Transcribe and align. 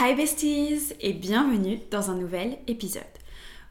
Hi 0.00 0.14
besties 0.14 0.92
et 1.00 1.12
bienvenue 1.12 1.80
dans 1.90 2.12
un 2.12 2.14
nouvel 2.14 2.58
épisode. 2.68 3.02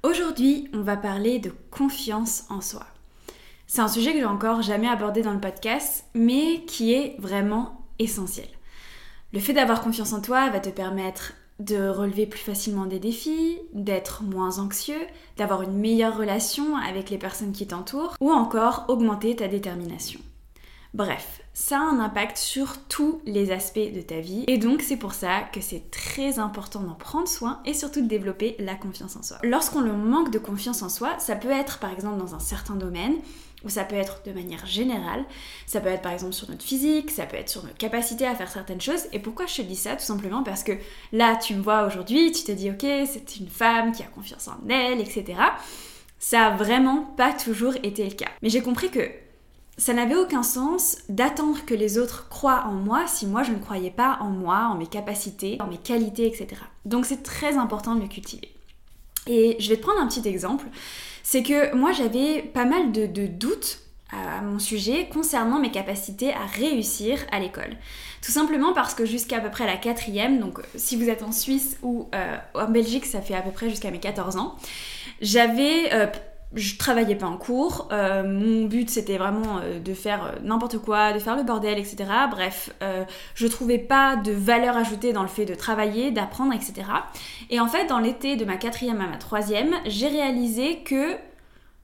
Aujourd'hui, 0.03 0.67
on 0.73 0.81
va 0.81 0.97
parler 0.97 1.39
de 1.39 1.53
confiance 1.71 2.43
en 2.49 2.59
soi. 2.59 2.85
C'est 3.65 3.79
un 3.79 3.87
sujet 3.87 4.11
que 4.11 4.19
j'ai 4.19 4.25
encore 4.25 4.61
jamais 4.61 4.89
abordé 4.89 5.21
dans 5.21 5.31
le 5.31 5.39
podcast, 5.39 6.03
mais 6.13 6.65
qui 6.67 6.93
est 6.93 7.15
vraiment 7.19 7.81
essentiel. 7.97 8.49
Le 9.31 9.39
fait 9.39 9.53
d'avoir 9.53 9.79
confiance 9.79 10.11
en 10.11 10.19
toi 10.19 10.49
va 10.49 10.59
te 10.59 10.69
permettre 10.69 11.31
de 11.59 11.87
relever 11.87 12.25
plus 12.25 12.41
facilement 12.41 12.87
des 12.87 12.99
défis, 12.99 13.59
d'être 13.71 14.21
moins 14.23 14.59
anxieux, 14.59 15.07
d'avoir 15.37 15.61
une 15.61 15.77
meilleure 15.77 16.17
relation 16.17 16.75
avec 16.75 17.09
les 17.09 17.17
personnes 17.17 17.53
qui 17.53 17.67
t'entourent, 17.67 18.17
ou 18.19 18.31
encore 18.31 18.83
augmenter 18.89 19.33
ta 19.37 19.47
détermination. 19.47 20.19
Bref, 20.97 21.41
ça 21.53 21.77
a 21.77 21.81
un 21.83 21.99
impact 21.99 22.37
sur 22.37 22.79
tous 22.89 23.21
les 23.23 23.51
aspects 23.51 23.77
de 23.77 24.01
ta 24.01 24.19
vie 24.19 24.45
et 24.47 24.57
donc 24.57 24.81
c'est 24.81 24.97
pour 24.97 25.13
ça 25.13 25.41
que 25.53 25.61
c'est 25.61 25.91
très 25.91 26.39
important 26.39 26.79
d'en 26.79 26.95
prendre 26.95 27.27
soin 27.27 27.61
et 27.65 27.75
surtout 27.75 28.01
de 28.01 28.07
développer 28.07 28.55
la 28.57 28.73
confiance 28.73 29.15
en 29.15 29.21
soi. 29.21 29.37
Lorsqu'on 29.43 29.81
le 29.81 29.93
manque 29.93 30.31
de 30.31 30.39
confiance 30.39 30.81
en 30.81 30.89
soi, 30.89 31.11
ça 31.19 31.35
peut 31.35 31.51
être 31.51 31.77
par 31.77 31.93
exemple 31.93 32.17
dans 32.17 32.33
un 32.33 32.39
certain 32.39 32.73
domaine 32.73 33.13
ou 33.63 33.69
ça 33.69 33.83
peut 33.83 33.95
être 33.95 34.23
de 34.25 34.31
manière 34.31 34.65
générale, 34.65 35.23
ça 35.67 35.81
peut 35.81 35.89
être 35.89 36.01
par 36.01 36.13
exemple 36.13 36.33
sur 36.33 36.49
notre 36.49 36.65
physique, 36.65 37.11
ça 37.11 37.27
peut 37.27 37.37
être 37.37 37.49
sur 37.49 37.63
notre 37.63 37.77
capacité 37.77 38.25
à 38.25 38.33
faire 38.33 38.49
certaines 38.49 38.81
choses. 38.81 39.05
Et 39.13 39.19
pourquoi 39.19 39.45
je 39.45 39.57
te 39.57 39.61
dis 39.61 39.75
ça? 39.75 39.97
Tout 39.97 40.03
simplement 40.03 40.41
parce 40.41 40.63
que 40.63 40.71
là, 41.11 41.35
tu 41.35 41.53
me 41.53 41.61
vois 41.61 41.85
aujourd'hui, 41.85 42.31
tu 42.31 42.43
te 42.43 42.51
dis 42.51 42.71
ok, 42.71 43.05
c'est 43.05 43.37
une 43.37 43.49
femme 43.49 43.91
qui 43.91 44.01
a 44.01 44.07
confiance 44.07 44.47
en 44.47 44.67
elle, 44.67 44.99
etc. 44.99 45.35
Ça 46.17 46.47
a 46.47 46.57
vraiment 46.57 47.03
pas 47.15 47.33
toujours 47.33 47.75
été 47.83 48.03
le 48.03 48.15
cas. 48.15 48.29
Mais 48.41 48.49
j'ai 48.49 48.63
compris 48.63 48.89
que 48.89 49.26
ça 49.77 49.93
n'avait 49.93 50.15
aucun 50.15 50.43
sens 50.43 50.97
d'attendre 51.07 51.63
que 51.65 51.75
les 51.75 51.99
autres 51.99 52.27
croient 52.29 52.65
en 52.67 52.73
moi 52.73 53.05
si 53.05 53.27
moi 53.27 53.43
je 53.43 53.51
ne 53.51 53.59
croyais 53.59 53.91
pas 53.91 54.17
en 54.21 54.29
moi, 54.29 54.69
en 54.71 54.75
mes 54.75 54.87
capacités, 54.87 55.57
en 55.61 55.67
mes 55.67 55.77
qualités, 55.77 56.25
etc. 56.25 56.47
Donc 56.85 57.05
c'est 57.05 57.21
très 57.21 57.57
important 57.57 57.95
de 57.95 58.01
le 58.01 58.07
cultiver. 58.07 58.51
Et 59.27 59.55
je 59.59 59.69
vais 59.69 59.77
te 59.77 59.81
prendre 59.81 59.99
un 59.99 60.07
petit 60.07 60.27
exemple. 60.27 60.65
C'est 61.21 61.43
que 61.43 61.75
moi 61.75 61.91
j'avais 61.91 62.41
pas 62.41 62.65
mal 62.65 62.91
de, 62.91 63.27
doutes 63.27 63.81
à 64.09 64.41
mon 64.41 64.57
sujet 64.57 65.09
concernant 65.13 65.59
mes 65.59 65.69
capacités 65.69 66.33
à 66.33 66.45
réussir 66.45 67.19
à 67.31 67.39
l'école. 67.39 67.75
Tout 68.23 68.31
simplement 68.31 68.73
parce 68.73 68.95
que 68.95 69.05
jusqu'à 69.05 69.39
peu 69.39 69.51
près 69.51 69.67
la 69.67 69.77
quatrième, 69.77 70.39
donc 70.39 70.59
si 70.75 70.95
vous 70.95 71.09
êtes 71.09 71.21
en 71.21 71.31
Suisse 71.31 71.77
ou 71.83 72.07
euh, 72.15 72.37
en 72.55 72.69
Belgique, 72.69 73.05
ça 73.05 73.21
fait 73.21 73.35
à 73.35 73.41
peu 73.41 73.51
près 73.51 73.69
jusqu'à 73.69 73.91
mes 73.91 73.99
14 73.99 74.37
ans, 74.37 74.55
j'avais 75.21 75.93
euh, 75.93 76.07
je 76.53 76.77
travaillais 76.77 77.15
pas 77.15 77.27
en 77.27 77.37
cours. 77.37 77.89
Euh, 77.91 78.23
mon 78.23 78.65
but 78.65 78.89
c'était 78.89 79.17
vraiment 79.17 79.59
euh, 79.61 79.79
de 79.79 79.93
faire 79.93 80.23
euh, 80.25 80.31
n'importe 80.43 80.77
quoi, 80.77 81.11
de 81.13 81.19
faire 81.19 81.35
le 81.35 81.43
bordel, 81.43 81.77
etc. 81.77 82.05
Bref, 82.31 82.71
je 83.35 83.47
trouvais 83.47 83.77
pas 83.77 84.15
de 84.15 84.31
valeur 84.31 84.77
ajoutée 84.77 85.13
dans 85.13 85.21
le 85.21 85.27
fait 85.27 85.45
de 85.45 85.55
travailler, 85.55 86.11
d'apprendre, 86.11 86.53
etc. 86.53 86.87
Et 87.49 87.59
en 87.59 87.67
fait, 87.67 87.87
dans 87.87 87.99
l'été 87.99 88.35
de 88.35 88.45
ma 88.45 88.57
quatrième 88.57 89.01
à 89.01 89.07
ma 89.07 89.17
troisième, 89.17 89.75
j'ai 89.85 90.07
réalisé 90.07 90.79
que 90.83 91.15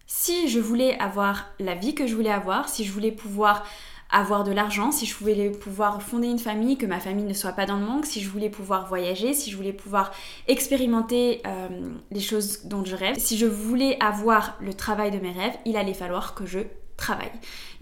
si 0.06 0.48
je 0.48 0.60
voulais 0.60 0.98
avoir 1.00 1.50
la 1.60 1.76
vie 1.76 1.96
que 1.96 2.08
je 2.08 2.16
voulais 2.16 2.32
avoir, 2.32 2.70
si 2.70 2.84
je 2.84 2.92
voulais 2.92 3.12
pouvoir 3.12 3.66
avoir 4.14 4.44
de 4.44 4.52
l'argent, 4.52 4.92
si 4.92 5.08
je 5.08 5.16
voulais 5.16 5.50
pouvoir 5.50 6.02
fonder 6.02 6.28
une 6.28 6.40
famille, 6.40 6.78
que 6.78 6.86
ma 6.86 7.00
famille 7.00 7.26
ne 7.26 7.34
soit 7.34 7.52
pas 7.52 7.66
dans 7.66 7.78
le 7.78 7.86
manque, 7.86 8.06
si 8.06 8.22
je 8.22 8.30
voulais 8.30 8.50
pouvoir 8.50 8.88
voyager, 8.88 9.34
si 9.34 9.50
je 9.50 9.58
voulais 9.58 9.74
pouvoir 9.74 10.12
expérimenter 10.48 11.42
euh, 11.48 11.68
les 12.12 12.20
choses 12.20 12.66
dont 12.66 12.86
je 12.86 12.96
rêve, 12.96 13.18
si 13.18 13.38
je 13.38 13.48
voulais 13.48 13.98
avoir 14.00 14.56
le 14.62 14.74
travail 14.76 15.10
de 15.10 15.18
mes 15.18 15.32
rêves, 15.32 15.56
il 15.66 15.76
allait 15.76 15.96
falloir 15.96 16.36
que 16.36 16.46
je 16.46 16.60
travaille. 16.96 17.32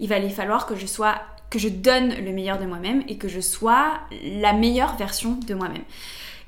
Il 0.00 0.12
allait 0.14 0.30
falloir 0.30 0.64
que 0.64 0.74
je 0.74 0.86
sois 0.86 1.16
que 1.50 1.58
je 1.58 1.68
donne 1.68 2.14
le 2.14 2.32
meilleur 2.32 2.58
de 2.58 2.64
moi-même 2.64 3.02
et 3.08 3.18
que 3.18 3.28
je 3.28 3.40
sois 3.40 4.00
la 4.24 4.54
meilleure 4.54 4.96
version 4.96 5.38
de 5.46 5.52
moi-même. 5.52 5.84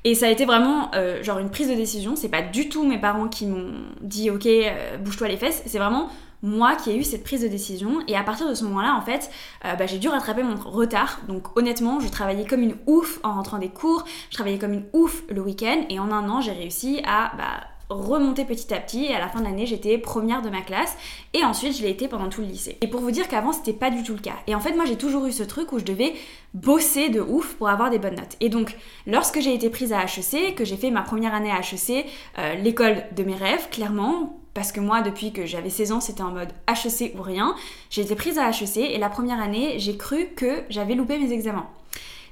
Et 0.03 0.15
ça 0.15 0.25
a 0.25 0.29
été 0.29 0.45
vraiment 0.45 0.89
euh, 0.95 1.21
genre 1.21 1.37
une 1.37 1.51
prise 1.51 1.69
de 1.69 1.75
décision. 1.75 2.15
C'est 2.15 2.29
pas 2.29 2.41
du 2.41 2.69
tout 2.69 2.83
mes 2.83 2.97
parents 2.97 3.27
qui 3.27 3.45
m'ont 3.45 3.73
dit 4.01 4.31
ok 4.31 4.47
euh, 4.47 4.97
bouge-toi 4.97 5.27
les 5.27 5.37
fesses. 5.37 5.61
C'est 5.67 5.77
vraiment 5.77 6.09
moi 6.45 6.75
qui 6.75 6.91
ai 6.91 6.97
eu 6.97 7.03
cette 7.03 7.23
prise 7.23 7.41
de 7.41 7.47
décision. 7.47 7.99
Et 8.07 8.15
à 8.15 8.23
partir 8.23 8.47
de 8.47 8.53
ce 8.53 8.63
moment-là, 8.65 8.95
en 8.95 9.01
fait, 9.01 9.29
euh, 9.65 9.75
bah, 9.75 9.87
j'ai 9.87 9.97
dû 9.97 10.07
rattraper 10.07 10.43
mon 10.43 10.55
retard. 10.55 11.19
Donc 11.27 11.57
honnêtement, 11.57 11.99
je 11.99 12.07
travaillais 12.07 12.45
comme 12.45 12.61
une 12.61 12.75
ouf 12.85 13.19
en 13.23 13.33
rentrant 13.33 13.57
des 13.57 13.69
cours, 13.69 14.05
je 14.29 14.35
travaillais 14.35 14.59
comme 14.59 14.73
une 14.73 14.85
ouf 14.93 15.23
le 15.29 15.41
week-end. 15.41 15.85
Et 15.89 15.99
en 15.99 16.11
un 16.11 16.29
an, 16.29 16.41
j'ai 16.41 16.51
réussi 16.51 17.01
à 17.05 17.31
bah, 17.37 17.67
remonter 17.89 18.45
petit 18.45 18.73
à 18.73 18.79
petit 18.79 19.05
et 19.05 19.15
à 19.15 19.19
la 19.19 19.27
fin 19.27 19.39
de 19.39 19.45
l'année 19.45 19.65
j'étais 19.67 19.97
première 19.97 20.41
de 20.41 20.49
ma 20.49 20.61
classe 20.61 20.97
et 21.33 21.43
ensuite 21.43 21.77
je 21.77 21.83
l'ai 21.83 21.91
été 21.91 22.07
pendant 22.07 22.29
tout 22.29 22.41
le 22.41 22.47
lycée. 22.47 22.77
Et 22.81 22.87
pour 22.87 22.99
vous 22.99 23.11
dire 23.11 23.27
qu'avant 23.27 23.51
c'était 23.51 23.73
pas 23.73 23.91
du 23.91 24.01
tout 24.01 24.13
le 24.13 24.19
cas. 24.19 24.35
Et 24.47 24.55
en 24.55 24.59
fait 24.59 24.73
moi 24.73 24.85
j'ai 24.85 24.97
toujours 24.97 25.25
eu 25.27 25.31
ce 25.31 25.43
truc 25.43 25.71
où 25.71 25.77
je 25.77 25.85
devais 25.85 26.13
bosser 26.55 27.09
de 27.09 27.21
ouf 27.21 27.53
pour 27.55 27.69
avoir 27.69 27.91
des 27.91 27.99
bonnes 27.99 28.15
notes. 28.15 28.37
Et 28.39 28.49
donc 28.49 28.75
lorsque 29.05 29.39
j'ai 29.39 29.53
été 29.53 29.69
prise 29.69 29.93
à 29.93 30.03
HEC, 30.03 30.55
que 30.55 30.65
j'ai 30.65 30.77
fait 30.77 30.89
ma 30.89 31.03
première 31.03 31.35
année 31.35 31.51
à 31.51 31.59
HEC, 31.59 32.07
euh, 32.39 32.55
l'école 32.55 33.03
de 33.15 33.23
mes 33.23 33.35
rêves 33.35 33.69
clairement, 33.69 34.39
parce 34.55 34.71
que 34.71 34.79
moi, 34.79 35.01
depuis 35.01 35.33
que 35.33 35.45
j'avais 35.45 35.69
16 35.69 35.91
ans, 35.91 35.99
c'était 35.99 36.23
en 36.23 36.31
mode 36.31 36.47
HEC 36.69 37.13
ou 37.17 37.21
rien. 37.21 37.55
J'ai 37.89 38.01
été 38.01 38.15
prise 38.15 38.39
à 38.39 38.49
HEC 38.49 38.77
et 38.77 38.97
la 38.97 39.09
première 39.09 39.41
année, 39.41 39.77
j'ai 39.79 39.97
cru 39.97 40.29
que 40.35 40.63
j'avais 40.69 40.95
loupé 40.95 41.19
mes 41.19 41.31
examens. 41.33 41.67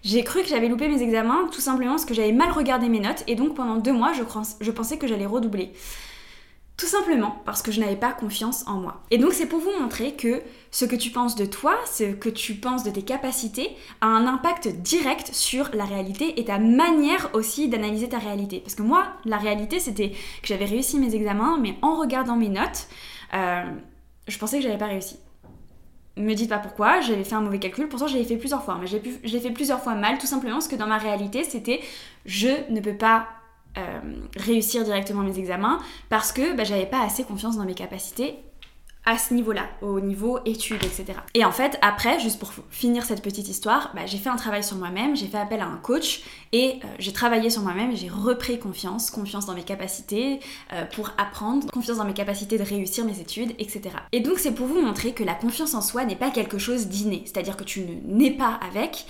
J'ai 0.03 0.23
cru 0.23 0.41
que 0.41 0.47
j'avais 0.47 0.69
loupé 0.69 0.87
mes 0.87 1.01
examens 1.01 1.49
tout 1.51 1.59
simplement 1.59 1.91
parce 1.91 2.05
que 2.05 2.13
j'avais 2.13 2.31
mal 2.31 2.49
regardé 2.51 2.87
mes 2.87 3.01
notes 3.01 3.23
et 3.27 3.35
donc 3.35 3.55
pendant 3.55 3.75
deux 3.75 3.91
mois, 3.91 4.13
je, 4.13 4.71
pensais 4.71 4.97
que 4.97 5.05
j'allais 5.05 5.25
redoubler. 5.25 5.73
Tout 6.77 6.85
simplement 6.87 7.41
parce 7.45 7.61
que 7.61 7.73
je 7.73 7.81
n'avais 7.81 7.97
pas 7.97 8.13
confiance 8.13 8.65
en 8.67 8.75
moi. 8.75 9.01
Et 9.11 9.17
donc 9.17 9.33
c'est 9.33 9.45
pour 9.45 9.59
vous 9.59 9.71
montrer 9.77 10.13
que 10.13 10.41
ce 10.73 10.85
que 10.85 10.95
tu 10.95 11.11
penses 11.11 11.35
de 11.35 11.45
toi, 11.45 11.77
ce 11.85 12.11
que 12.13 12.29
tu 12.29 12.55
penses 12.55 12.83
de 12.83 12.89
tes 12.89 13.03
capacités, 13.03 13.69
a 14.01 14.07
un 14.07 14.25
impact 14.25 14.67
direct 14.67 15.31
sur 15.31 15.69
la 15.73 15.85
réalité 15.85 16.39
et 16.39 16.45
ta 16.45 16.57
manière 16.57 17.29
aussi 17.33 17.69
d'analyser 17.69 18.09
ta 18.09 18.17
réalité. 18.17 18.59
Parce 18.59 18.73
que 18.73 18.81
moi, 18.81 19.05
la 19.23 19.37
réalité, 19.37 19.79
c'était 19.79 20.09
que 20.09 20.47
j'avais 20.47 20.65
réussi 20.65 20.97
mes 20.97 21.13
examens, 21.13 21.59
mais 21.61 21.75
en 21.83 21.95
regardant 21.95 22.35
mes 22.35 22.49
notes, 22.49 22.87
euh, 23.35 23.63
je 24.27 24.37
pensais 24.39 24.57
que 24.57 24.63
j'avais 24.63 24.79
pas 24.79 24.87
réussi. 24.87 25.19
Me 26.17 26.33
dites 26.33 26.49
pas 26.49 26.57
pourquoi, 26.59 27.01
j'avais 27.01 27.23
fait 27.23 27.35
un 27.35 27.41
mauvais 27.41 27.59
calcul, 27.59 27.87
pourtant 27.87 28.07
je 28.07 28.17
fait 28.23 28.37
plusieurs 28.37 28.63
fois, 28.63 28.79
mais 28.81 28.87
je 28.87 28.97
l'ai 28.97 29.39
fait 29.39 29.51
plusieurs 29.51 29.79
fois 29.79 29.93
mal, 29.93 30.17
tout 30.17 30.27
simplement 30.27 30.55
parce 30.55 30.67
que 30.67 30.75
dans 30.75 30.87
ma 30.87 30.97
réalité, 30.97 31.43
c'était 31.43 31.81
je 32.25 32.49
ne 32.71 32.79
peux 32.79 32.97
pas 32.97 33.27
euh, 33.77 33.99
réussir 34.37 34.83
directement 34.83 35.21
mes 35.21 35.37
examens 35.37 35.79
parce 36.09 36.31
que 36.31 36.55
bah, 36.55 36.63
j'avais 36.63 36.85
pas 36.85 37.03
assez 37.03 37.23
confiance 37.23 37.57
dans 37.57 37.65
mes 37.65 37.73
capacités 37.75 38.39
à 39.05 39.17
ce 39.17 39.33
niveau-là, 39.33 39.67
au 39.81 39.99
niveau 39.99 40.39
études, 40.45 40.83
etc. 40.83 41.05
Et 41.33 41.43
en 41.43 41.51
fait, 41.51 41.77
après, 41.81 42.19
juste 42.19 42.39
pour 42.39 42.53
finir 42.69 43.03
cette 43.03 43.21
petite 43.21 43.49
histoire, 43.49 43.91
bah, 43.93 44.05
j'ai 44.05 44.17
fait 44.17 44.29
un 44.29 44.37
travail 44.37 44.63
sur 44.63 44.77
moi-même, 44.77 45.15
j'ai 45.15 45.27
fait 45.27 45.37
appel 45.37 45.59
à 45.59 45.65
un 45.65 45.75
coach 45.77 46.21
et 46.53 46.79
euh, 46.83 46.87
j'ai 46.99 47.11
travaillé 47.11 47.49
sur 47.49 47.61
moi-même 47.61 47.95
j'ai 47.95 48.09
repris 48.09 48.59
confiance, 48.59 49.11
confiance 49.11 49.45
dans 49.45 49.55
mes 49.55 49.63
capacités 49.63 50.39
euh, 50.71 50.85
pour 50.85 51.11
apprendre, 51.17 51.69
confiance 51.71 51.97
dans 51.97 52.05
mes 52.05 52.13
capacités 52.13 52.57
de 52.57 52.63
réussir 52.63 53.03
mes 53.05 53.19
études, 53.19 53.51
etc. 53.59 53.81
Et 54.11 54.21
donc 54.21 54.39
c'est 54.39 54.53
pour 54.53 54.67
vous 54.67 54.81
montrer 54.81 55.13
que 55.13 55.23
la 55.23 55.33
confiance 55.33 55.73
en 55.73 55.81
soi 55.81 56.05
n'est 56.05 56.15
pas 56.15 56.31
quelque 56.31 56.57
chose 56.57 56.87
d'inné, 56.87 57.23
c'est-à-dire 57.25 57.57
que 57.57 57.63
tu 57.63 57.81
ne 57.81 58.17
nais 58.17 58.31
pas 58.31 58.59
avec. 58.65 59.05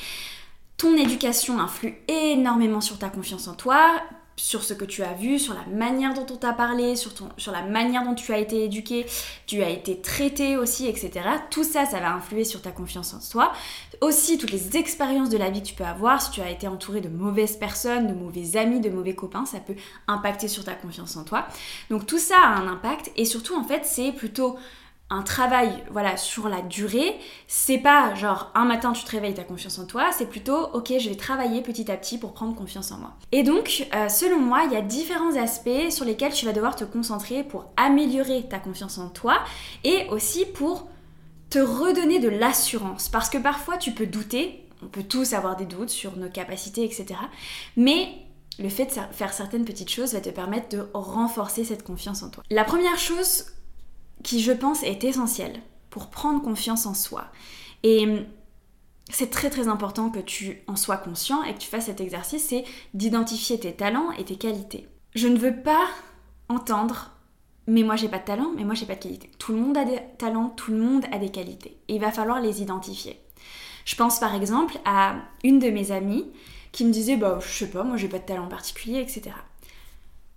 Ton 0.78 0.98
éducation 0.98 1.60
influe 1.60 1.96
énormément 2.08 2.82
sur 2.82 2.98
ta 2.98 3.10
confiance 3.10 3.48
en 3.48 3.54
toi, 3.54 4.02
sur 4.36 4.64
ce 4.64 4.74
que 4.74 4.86
tu 4.86 5.04
as 5.04 5.14
vu, 5.14 5.38
sur 5.38 5.54
la 5.54 5.66
manière 5.66 6.14
dont 6.14 6.26
on 6.32 6.38
t'a 6.38 6.54
parlé, 6.54 6.96
sur, 6.96 7.14
ton, 7.14 7.30
sur 7.38 7.52
la 7.52 7.62
manière 7.62 8.04
dont 8.04 8.16
tu 8.16 8.34
as 8.34 8.40
été 8.40 8.64
éduqué, 8.64 9.06
tu 9.46 9.62
as 9.62 9.70
été 9.70 10.02
traité 10.02 10.58
aussi, 10.58 10.88
etc. 10.88 11.12
Tout 11.50 11.64
ça, 11.64 11.86
ça 11.86 12.00
va 12.00 12.14
influer 12.14 12.44
sur 12.44 12.62
ta 12.62 12.72
confiance 12.72 13.14
en 13.14 13.20
toi. 13.32 13.54
Aussi, 14.02 14.38
toutes 14.38 14.52
les 14.52 14.78
expériences 14.78 15.30
de 15.30 15.38
la 15.38 15.50
vie 15.50 15.62
que 15.62 15.68
tu 15.68 15.76
peux 15.76 15.84
avoir, 15.84 16.22
si 16.22 16.32
tu 16.32 16.42
as 16.42 16.50
été 16.50 16.68
entouré 16.68 17.02
de 17.02 17.10
mauvaises 17.10 17.58
personnes, 17.58 18.08
de 18.08 18.14
mauvais 18.14 18.58
amis, 18.58 18.80
de 18.80 18.90
mauvais 18.90 19.16
copains, 19.16 19.46
ça 19.46 19.60
peut 19.60 19.76
impacter 20.08 20.48
sur 20.48 20.64
ta 20.64 20.74
confiance 20.74 21.16
en 21.16 21.24
toi. 21.24 21.48
Donc 21.90 22.06
tout 22.08 22.20
ça 22.20 22.38
a 22.38 22.56
un 22.56 22.68
impact 22.68 23.12
et 23.16 23.26
surtout, 23.26 23.56
en 23.56 23.64
fait, 23.64 23.86
c'est 23.86 24.12
plutôt 24.12 24.58
un 25.14 25.22
travail 25.22 25.84
voilà 25.92 26.18
sur 26.18 26.50
la 26.50 26.62
durée, 26.62 27.16
c'est 27.48 27.78
pas 27.78 28.16
genre 28.16 28.52
un 28.56 28.66
matin 28.66 28.94
tu 28.94 29.04
te 29.04 29.12
réveilles, 29.12 29.34
t'as 29.34 29.44
confiance 29.44 29.78
en 29.80 29.86
toi, 29.86 30.12
c'est 30.12 30.26
plutôt 30.26 30.70
ok 30.74 30.94
je 31.00 31.10
vais 31.10 31.16
travailler 31.16 31.62
petit 31.62 31.92
à 31.92 31.98
petit 31.98 32.18
pour 32.18 32.34
prendre 32.34 32.56
confiance 32.56 32.92
en 32.92 32.98
moi. 32.98 33.14
Et 33.32 33.44
donc 33.44 33.88
euh, 33.94 34.10
selon 34.10 34.40
moi 34.40 34.64
il 34.66 34.74
y 34.74 34.76
a 34.76 34.82
différents 34.82 35.36
aspects 35.36 35.90
sur 35.90 36.06
lesquels 36.06 36.34
tu 36.34 36.46
vas 36.46 36.54
devoir 36.54 36.76
te 36.76 36.84
concentrer 36.84 37.44
pour 37.44 37.66
améliorer 37.78 38.48
ta 38.50 38.60
confiance 38.60 38.98
en 38.98 39.10
toi 39.10 39.40
et 39.84 40.08
aussi 40.10 40.46
pour 40.46 40.88
te 41.50 41.60
redonner 41.60 42.20
de 42.20 42.30
l'assurance 42.30 43.10
parce 43.10 43.30
que 43.30 43.38
parfois 43.38 43.78
tu 43.78 43.92
peux 43.92 44.08
douter, 44.08 44.68
on 44.82 44.88
peut 44.88 45.04
tous 45.04 45.34
avoir 45.34 45.56
des 45.56 45.66
doutes 45.66 45.90
sur 45.90 46.18
nos 46.18 46.30
capacités 46.30 46.84
etc. 46.84 47.20
Mais 47.78 48.08
le 48.60 48.70
fait 48.70 48.86
de 48.86 49.16
faire 49.16 49.34
certaines 49.34 49.66
petites 49.66 49.90
choses 49.90 50.14
va 50.14 50.22
te 50.22 50.30
permettre 50.30 50.70
de 50.70 50.88
renforcer 50.94 51.64
cette 51.64 51.84
confiance 51.84 52.24
en 52.24 52.30
toi. 52.30 52.44
La 52.50 52.64
première 52.64 52.98
chose 52.98 53.46
qui, 54.24 54.42
je 54.42 54.52
pense, 54.52 54.84
est 54.84 55.04
essentiel 55.04 55.62
pour 55.90 56.10
prendre 56.10 56.42
confiance 56.42 56.86
en 56.86 56.94
soi. 56.94 57.26
Et 57.84 58.08
hum, 58.08 58.26
c'est 59.10 59.30
très 59.30 59.50
très 59.50 59.68
important 59.68 60.10
que 60.10 60.20
tu 60.20 60.62
en 60.68 60.76
sois 60.76 60.98
conscient 60.98 61.44
et 61.44 61.54
que 61.54 61.60
tu 61.60 61.70
fasses 61.70 61.86
cet 61.86 62.02
exercice, 62.02 62.46
c'est 62.48 62.64
d'identifier 62.94 63.60
tes 63.60 63.74
talents 63.74 64.12
et 64.12 64.24
tes 64.24 64.38
qualités. 64.38 64.88
Je 65.14 65.28
ne 65.28 65.38
veux 65.38 65.62
pas 65.62 65.88
entendre 66.50 67.14
mais 67.68 67.84
moi 67.84 67.96
j'ai 67.96 68.10
pas 68.10 68.20
de 68.20 68.26
talent, 68.26 68.52
mais 68.56 68.64
moi 68.64 68.74
j'ai 68.74 68.86
pas 68.86 68.96
de 68.96 69.02
qualité. 69.02 69.30
Tout 69.40 69.54
le 69.54 69.60
monde 69.60 69.78
a 69.78 69.86
des 69.86 70.00
talents, 70.18 70.50
tout 70.50 70.72
le 70.72 70.78
monde 70.78 71.06
a 71.12 71.18
des 71.18 71.30
qualités. 71.30 71.78
Et 71.88 71.96
il 71.96 72.02
va 72.02 72.12
falloir 72.12 72.42
les 72.42 72.62
identifier. 72.62 73.20
Je 73.86 73.96
pense 73.96 74.20
par 74.20 74.36
exemple 74.36 74.78
à 74.86 75.16
une 75.44 75.60
de 75.60 75.70
mes 75.70 75.92
amies 75.92 76.26
qui 76.72 76.86
me 76.86 76.92
disait 76.92 77.16
bah 77.16 77.40
je 77.42 77.48
sais 77.48 77.70
pas, 77.70 77.84
moi 77.84 77.98
j'ai 77.98 78.10
pas 78.10 78.20
de 78.20 78.26
talent 78.26 78.48
particulier, 78.48 79.00
etc. 79.00 79.32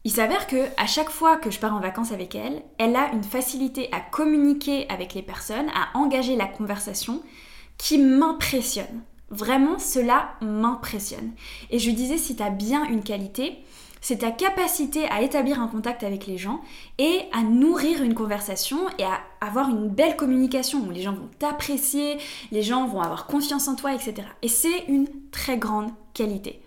Il 0.06 0.12
s'avère 0.12 0.46
que 0.46 0.68
à 0.76 0.86
chaque 0.86 1.10
fois 1.10 1.36
que 1.36 1.50
je 1.50 1.58
pars 1.58 1.74
en 1.74 1.80
vacances 1.80 2.12
avec 2.12 2.36
elle, 2.36 2.62
elle 2.78 2.94
a 2.94 3.10
une 3.12 3.24
facilité 3.24 3.88
à 3.90 3.98
communiquer 3.98 4.88
avec 4.88 5.14
les 5.14 5.22
personnes, 5.22 5.66
à 5.74 5.98
engager 5.98 6.36
la 6.36 6.46
conversation 6.46 7.22
qui 7.76 7.98
m'impressionne. 7.98 9.02
Vraiment, 9.30 9.80
cela 9.80 10.36
m'impressionne. 10.40 11.32
Et 11.72 11.80
je 11.80 11.88
lui 11.88 11.96
disais, 11.96 12.18
si 12.18 12.36
tu 12.36 12.42
as 12.44 12.50
bien 12.50 12.84
une 12.84 13.02
qualité, 13.02 13.58
c'est 14.00 14.18
ta 14.18 14.30
capacité 14.30 15.08
à 15.08 15.22
établir 15.22 15.60
un 15.60 15.66
contact 15.66 16.04
avec 16.04 16.28
les 16.28 16.38
gens 16.38 16.60
et 16.98 17.22
à 17.32 17.42
nourrir 17.42 18.00
une 18.04 18.14
conversation 18.14 18.78
et 19.00 19.02
à 19.02 19.18
avoir 19.40 19.70
une 19.70 19.88
belle 19.88 20.14
communication 20.14 20.86
où 20.86 20.92
les 20.92 21.02
gens 21.02 21.14
vont 21.14 21.30
t'apprécier, 21.40 22.18
les 22.52 22.62
gens 22.62 22.86
vont 22.86 23.00
avoir 23.00 23.26
confiance 23.26 23.66
en 23.66 23.74
toi, 23.74 23.92
etc. 23.92 24.28
Et 24.42 24.48
c'est 24.48 24.84
une 24.86 25.08
très 25.32 25.58
grande 25.58 25.90
qualité. 26.14 26.60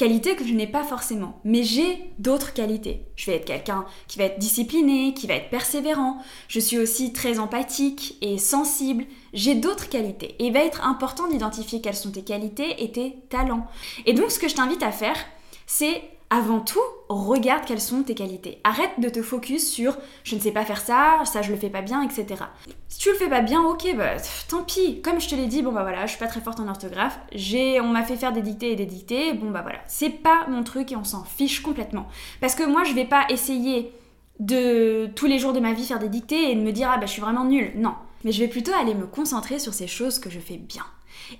Qualité 0.00 0.34
que 0.34 0.46
je 0.46 0.54
n'ai 0.54 0.66
pas 0.66 0.82
forcément, 0.82 1.42
mais 1.44 1.62
j'ai 1.62 2.10
d'autres 2.18 2.54
qualités. 2.54 3.04
Je 3.16 3.30
vais 3.30 3.36
être 3.36 3.44
quelqu'un 3.44 3.84
qui 4.08 4.16
va 4.16 4.24
être 4.24 4.38
discipliné, 4.38 5.12
qui 5.12 5.26
va 5.26 5.34
être 5.34 5.50
persévérant. 5.50 6.22
Je 6.48 6.58
suis 6.58 6.78
aussi 6.78 7.12
très 7.12 7.38
empathique 7.38 8.16
et 8.22 8.38
sensible. 8.38 9.04
J'ai 9.34 9.56
d'autres 9.56 9.90
qualités. 9.90 10.36
Et 10.38 10.46
il 10.46 10.54
va 10.54 10.60
être 10.60 10.86
important 10.86 11.28
d'identifier 11.28 11.82
quelles 11.82 11.96
sont 11.96 12.12
tes 12.12 12.22
qualités 12.22 12.82
et 12.82 12.90
tes 12.90 13.16
talents. 13.28 13.66
Et 14.06 14.14
donc 14.14 14.30
ce 14.30 14.38
que 14.38 14.48
je 14.48 14.54
t'invite 14.54 14.82
à 14.82 14.90
faire, 14.90 15.18
c'est 15.66 16.00
avant 16.32 16.60
tout, 16.60 16.78
regarde 17.08 17.64
quelles 17.64 17.80
sont 17.80 18.04
tes 18.04 18.14
qualités. 18.14 18.60
Arrête 18.62 18.92
de 18.98 19.08
te 19.08 19.20
focus 19.20 19.68
sur 19.68 19.96
je 20.22 20.36
ne 20.36 20.40
sais 20.40 20.52
pas 20.52 20.64
faire 20.64 20.80
ça, 20.80 21.20
ça 21.24 21.42
je 21.42 21.50
le 21.50 21.58
fais 21.58 21.70
pas 21.70 21.82
bien, 21.82 22.02
etc. 22.02 22.44
Si 22.88 23.00
tu 23.00 23.10
le 23.10 23.16
fais 23.16 23.28
pas 23.28 23.40
bien, 23.40 23.62
ok, 23.62 23.96
bah 23.96 24.12
tant 24.48 24.62
pis. 24.62 25.02
Comme 25.02 25.20
je 25.20 25.28
te 25.28 25.34
l'ai 25.34 25.46
dit, 25.46 25.62
bon 25.62 25.72
bah 25.72 25.82
voilà, 25.82 26.06
je 26.06 26.12
suis 26.12 26.20
pas 26.20 26.28
très 26.28 26.40
forte 26.40 26.60
en 26.60 26.68
orthographe. 26.68 27.18
J'ai, 27.32 27.80
on 27.80 27.88
m'a 27.88 28.04
fait 28.04 28.14
faire 28.14 28.32
des 28.32 28.42
dictées 28.42 28.70
et 28.70 28.76
des 28.76 28.86
dictées. 28.86 29.32
Bon 29.32 29.50
bah 29.50 29.62
voilà, 29.62 29.80
c'est 29.88 30.10
pas 30.10 30.46
mon 30.48 30.62
truc 30.62 30.92
et 30.92 30.96
on 30.96 31.04
s'en 31.04 31.24
fiche 31.24 31.62
complètement. 31.62 32.06
Parce 32.40 32.54
que 32.54 32.62
moi 32.62 32.84
je 32.84 32.94
vais 32.94 33.06
pas 33.06 33.26
essayer 33.28 33.92
de 34.38 35.06
tous 35.16 35.26
les 35.26 35.40
jours 35.40 35.52
de 35.52 35.60
ma 35.60 35.72
vie 35.72 35.84
faire 35.84 35.98
des 35.98 36.08
dictées 36.08 36.52
et 36.52 36.54
de 36.54 36.60
me 36.60 36.70
dire 36.70 36.90
ah 36.92 36.98
bah 36.98 37.06
je 37.06 37.12
suis 37.12 37.22
vraiment 37.22 37.44
nulle. 37.44 37.72
Non, 37.74 37.94
mais 38.24 38.30
je 38.30 38.40
vais 38.40 38.48
plutôt 38.48 38.72
aller 38.80 38.94
me 38.94 39.06
concentrer 39.06 39.58
sur 39.58 39.74
ces 39.74 39.88
choses 39.88 40.20
que 40.20 40.30
je 40.30 40.38
fais 40.38 40.58
bien. 40.58 40.84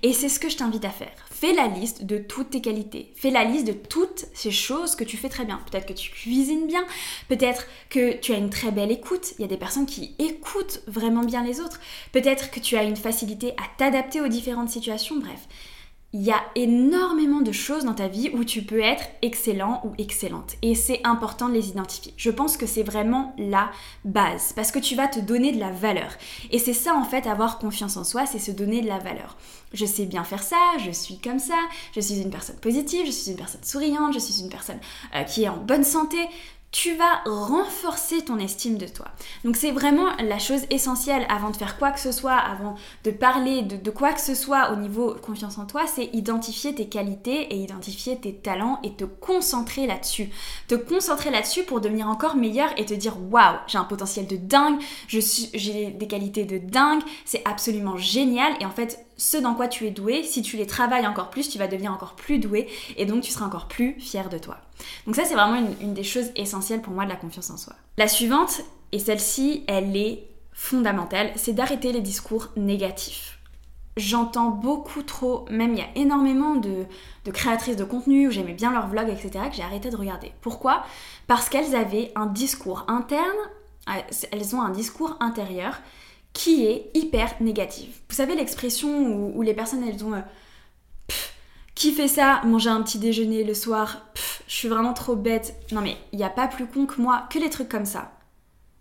Et 0.03 0.13
c'est 0.13 0.29
ce 0.29 0.39
que 0.39 0.49
je 0.49 0.57
t'invite 0.57 0.85
à 0.85 0.89
faire. 0.89 1.13
Fais 1.29 1.53
la 1.53 1.67
liste 1.67 2.05
de 2.05 2.17
toutes 2.17 2.51
tes 2.51 2.61
qualités. 2.61 3.11
Fais 3.15 3.31
la 3.31 3.43
liste 3.43 3.67
de 3.67 3.73
toutes 3.73 4.25
ces 4.33 4.51
choses 4.51 4.95
que 4.95 5.03
tu 5.03 5.17
fais 5.17 5.29
très 5.29 5.45
bien. 5.45 5.61
Peut-être 5.69 5.87
que 5.87 5.93
tu 5.93 6.11
cuisines 6.11 6.67
bien, 6.67 6.85
peut-être 7.29 7.65
que 7.89 8.17
tu 8.17 8.33
as 8.33 8.37
une 8.37 8.49
très 8.49 8.71
belle 8.71 8.91
écoute. 8.91 9.33
Il 9.37 9.41
y 9.41 9.45
a 9.45 9.47
des 9.47 9.57
personnes 9.57 9.85
qui 9.85 10.15
écoutent 10.19 10.81
vraiment 10.87 11.23
bien 11.23 11.43
les 11.43 11.59
autres. 11.59 11.79
Peut-être 12.11 12.51
que 12.51 12.59
tu 12.59 12.77
as 12.77 12.83
une 12.83 12.95
facilité 12.95 13.51
à 13.51 13.63
t'adapter 13.77 14.21
aux 14.21 14.27
différentes 14.27 14.69
situations. 14.69 15.17
Bref, 15.19 15.47
il 16.13 16.21
y 16.21 16.31
a 16.31 16.41
énormément 16.55 17.41
de 17.41 17.53
choses 17.53 17.85
dans 17.85 17.93
ta 17.93 18.09
vie 18.09 18.29
où 18.33 18.43
tu 18.43 18.63
peux 18.63 18.81
être 18.81 19.05
excellent 19.21 19.81
ou 19.85 19.93
excellente. 19.97 20.55
Et 20.61 20.75
c'est 20.75 20.99
important 21.05 21.47
de 21.47 21.53
les 21.53 21.69
identifier. 21.69 22.13
Je 22.17 22.29
pense 22.29 22.57
que 22.57 22.65
c'est 22.65 22.83
vraiment 22.83 23.33
la 23.37 23.71
base. 24.03 24.51
Parce 24.53 24.71
que 24.71 24.79
tu 24.79 24.95
vas 24.95 25.07
te 25.07 25.19
donner 25.19 25.53
de 25.53 25.59
la 25.59 25.71
valeur. 25.71 26.11
Et 26.51 26.59
c'est 26.59 26.73
ça 26.73 26.95
en 26.95 27.05
fait, 27.05 27.27
avoir 27.27 27.59
confiance 27.59 27.95
en 27.95 28.03
soi, 28.03 28.25
c'est 28.25 28.39
se 28.39 28.51
donner 28.51 28.81
de 28.81 28.87
la 28.87 28.99
valeur. 28.99 29.37
Je 29.73 29.85
sais 29.85 30.05
bien 30.05 30.25
faire 30.25 30.43
ça, 30.43 30.57
je 30.85 30.91
suis 30.91 31.17
comme 31.17 31.39
ça, 31.39 31.57
je 31.95 32.01
suis 32.01 32.21
une 32.21 32.29
personne 32.29 32.57
positive, 32.57 33.05
je 33.05 33.11
suis 33.11 33.31
une 33.31 33.37
personne 33.37 33.63
souriante, 33.63 34.13
je 34.13 34.19
suis 34.19 34.41
une 34.43 34.49
personne 34.49 34.79
euh, 35.15 35.23
qui 35.23 35.43
est 35.43 35.49
en 35.49 35.57
bonne 35.57 35.85
santé 35.85 36.17
tu 36.71 36.95
vas 36.95 37.21
renforcer 37.25 38.23
ton 38.23 38.39
estime 38.39 38.77
de 38.77 38.87
toi. 38.87 39.07
Donc 39.43 39.57
c'est 39.57 39.71
vraiment 39.71 40.15
la 40.23 40.39
chose 40.39 40.61
essentielle 40.69 41.25
avant 41.27 41.49
de 41.49 41.57
faire 41.57 41.77
quoi 41.77 41.91
que 41.91 41.99
ce 41.99 42.13
soit, 42.13 42.37
avant 42.37 42.75
de 43.03 43.11
parler 43.11 43.61
de, 43.61 43.91
quoi 43.91 44.13
que 44.13 44.21
ce 44.21 44.35
soit 44.35 44.71
au 44.71 44.77
niveau 44.77 45.13
confiance 45.21 45.57
en 45.57 45.65
toi, 45.65 45.85
c'est 45.85 46.09
identifier 46.13 46.73
tes 46.73 46.87
qualités 46.87 47.53
et 47.53 47.57
identifier 47.57 48.17
tes 48.17 48.33
talents 48.33 48.79
et 48.83 48.93
te 48.93 49.03
concentrer 49.03 49.85
là-dessus. 49.85 50.29
Te 50.69 50.75
concentrer 50.75 51.29
là-dessus 51.29 51.63
pour 51.63 51.81
devenir 51.81 52.07
encore 52.07 52.37
meilleur 52.37 52.69
et 52.77 52.85
te 52.85 52.93
dire 52.93 53.17
waouh, 53.29 53.57
j'ai 53.67 53.77
un 53.77 53.83
potentiel 53.83 54.25
de 54.27 54.37
dingue, 54.37 54.79
j'ai 55.09 55.91
des 55.91 56.07
qualités 56.07 56.45
de 56.45 56.57
dingue, 56.57 57.01
c'est 57.25 57.41
absolument 57.45 57.97
génial 57.97 58.53
et 58.61 58.65
en 58.65 58.71
fait 58.71 59.05
ce 59.21 59.37
dans 59.37 59.53
quoi 59.53 59.67
tu 59.67 59.85
es 59.85 59.91
doué, 59.91 60.23
si 60.23 60.41
tu 60.41 60.57
les 60.57 60.65
travailles 60.65 61.05
encore 61.05 61.29
plus, 61.29 61.47
tu 61.47 61.59
vas 61.59 61.67
devenir 61.67 61.93
encore 61.93 62.15
plus 62.15 62.39
doué 62.39 62.67
et 62.97 63.05
donc 63.05 63.21
tu 63.21 63.29
seras 63.29 63.45
encore 63.45 63.67
plus 63.67 63.93
fier 63.99 64.29
de 64.29 64.39
toi. 64.39 64.57
Donc 65.05 65.15
ça 65.15 65.25
c'est 65.25 65.35
vraiment 65.35 65.63
une, 65.79 65.93
des 65.93 66.03
choses 66.03 66.31
essentielles 66.35 66.81
pour 66.81 66.91
moi 66.91 67.05
de 67.05 67.09
la 67.09 67.15
confiance 67.15 67.51
en 67.51 67.57
soi. 67.57 67.73
La 67.97 68.07
suivante, 68.07 68.61
et 68.91 68.97
celle-ci, 68.97 69.63
elle 69.67 69.95
est 69.95 70.27
fondamentale, 70.53 71.31
c'est 71.35 71.53
d'arrêter 71.53 71.91
les 71.91 72.01
discours 72.01 72.47
négatifs. 72.55 73.37
J'entends 73.95 74.49
beaucoup 74.49 75.03
trop, 75.03 75.45
même 75.51 75.73
il 75.73 75.79
y 75.79 75.83
a 75.83 75.89
énormément 75.95 76.55
de, 76.55 76.85
de 77.25 77.31
créatrices 77.31 77.75
de 77.75 77.83
contenu 77.83 78.27
où 78.27 78.31
j'aimais 78.31 78.53
bien 78.53 78.71
leurs 78.71 78.87
vlogs, 78.87 79.09
etc., 79.09 79.45
que 79.51 79.55
j'ai 79.55 79.61
arrêté 79.61 79.91
de 79.91 79.97
regarder. 79.97 80.31
Pourquoi? 80.41 80.83
Parce 81.27 81.47
qu'elles 81.47 81.75
avaient 81.75 82.11
un 82.15 82.25
discours 82.25 82.85
interne, 82.87 83.21
euh, 83.87 84.01
elles 84.31 84.55
ont 84.55 84.63
un 84.63 84.71
discours 84.71 85.15
intérieur 85.19 85.75
qui 86.33 86.65
est 86.65 86.91
hyper 86.93 87.35
négative. 87.41 87.89
Vous 88.09 88.15
savez 88.15 88.35
l'expression 88.35 89.33
où, 89.35 89.41
les 89.41 89.53
personnes 89.53 89.83
elles 89.87 90.03
ont 90.03 90.13
euh, 90.13 90.21
qui 91.75 91.91
fait 91.91 92.07
ça 92.07 92.41
manger 92.45 92.69
un 92.69 92.81
petit 92.81 92.99
déjeuner 92.99 93.43
le 93.43 93.53
soir 93.53 94.11
je 94.51 94.57
suis 94.57 94.67
vraiment 94.67 94.91
trop 94.91 95.15
bête. 95.15 95.55
Non 95.71 95.79
mais 95.79 95.95
il 96.11 96.17
n'y 96.17 96.25
a 96.25 96.29
pas 96.29 96.49
plus 96.49 96.67
con 96.67 96.85
que 96.85 97.01
moi 97.01 97.23
que 97.29 97.39
les 97.39 97.49
trucs 97.49 97.69
comme 97.69 97.85
ça. 97.85 98.11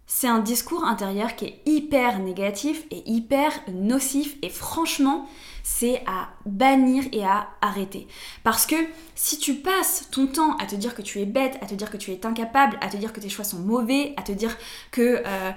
C'est 0.08 0.26
un 0.26 0.40
discours 0.40 0.84
intérieur 0.84 1.36
qui 1.36 1.44
est 1.44 1.62
hyper 1.64 2.18
négatif 2.18 2.82
et 2.90 3.08
hyper 3.08 3.52
nocif 3.72 4.36
et 4.42 4.48
franchement, 4.48 5.28
c'est 5.62 6.02
à 6.06 6.30
bannir 6.46 7.04
et 7.12 7.24
à 7.24 7.48
arrêter. 7.60 8.06
Parce 8.44 8.66
que 8.66 8.76
si 9.14 9.38
tu 9.38 9.54
passes 9.54 10.08
ton 10.10 10.26
temps 10.26 10.56
à 10.56 10.66
te 10.66 10.74
dire 10.74 10.94
que 10.94 11.02
tu 11.02 11.20
es 11.20 11.26
bête, 11.26 11.58
à 11.60 11.66
te 11.66 11.74
dire 11.74 11.90
que 11.90 11.96
tu 11.96 12.10
es 12.12 12.26
incapable, 12.26 12.78
à 12.80 12.88
te 12.88 12.96
dire 12.96 13.12
que 13.12 13.20
tes 13.20 13.28
choix 13.28 13.44
sont 13.44 13.58
mauvais, 13.58 14.14
à 14.16 14.22
te 14.22 14.32
dire 14.32 14.56
que 14.90 15.22
euh, 15.26 15.50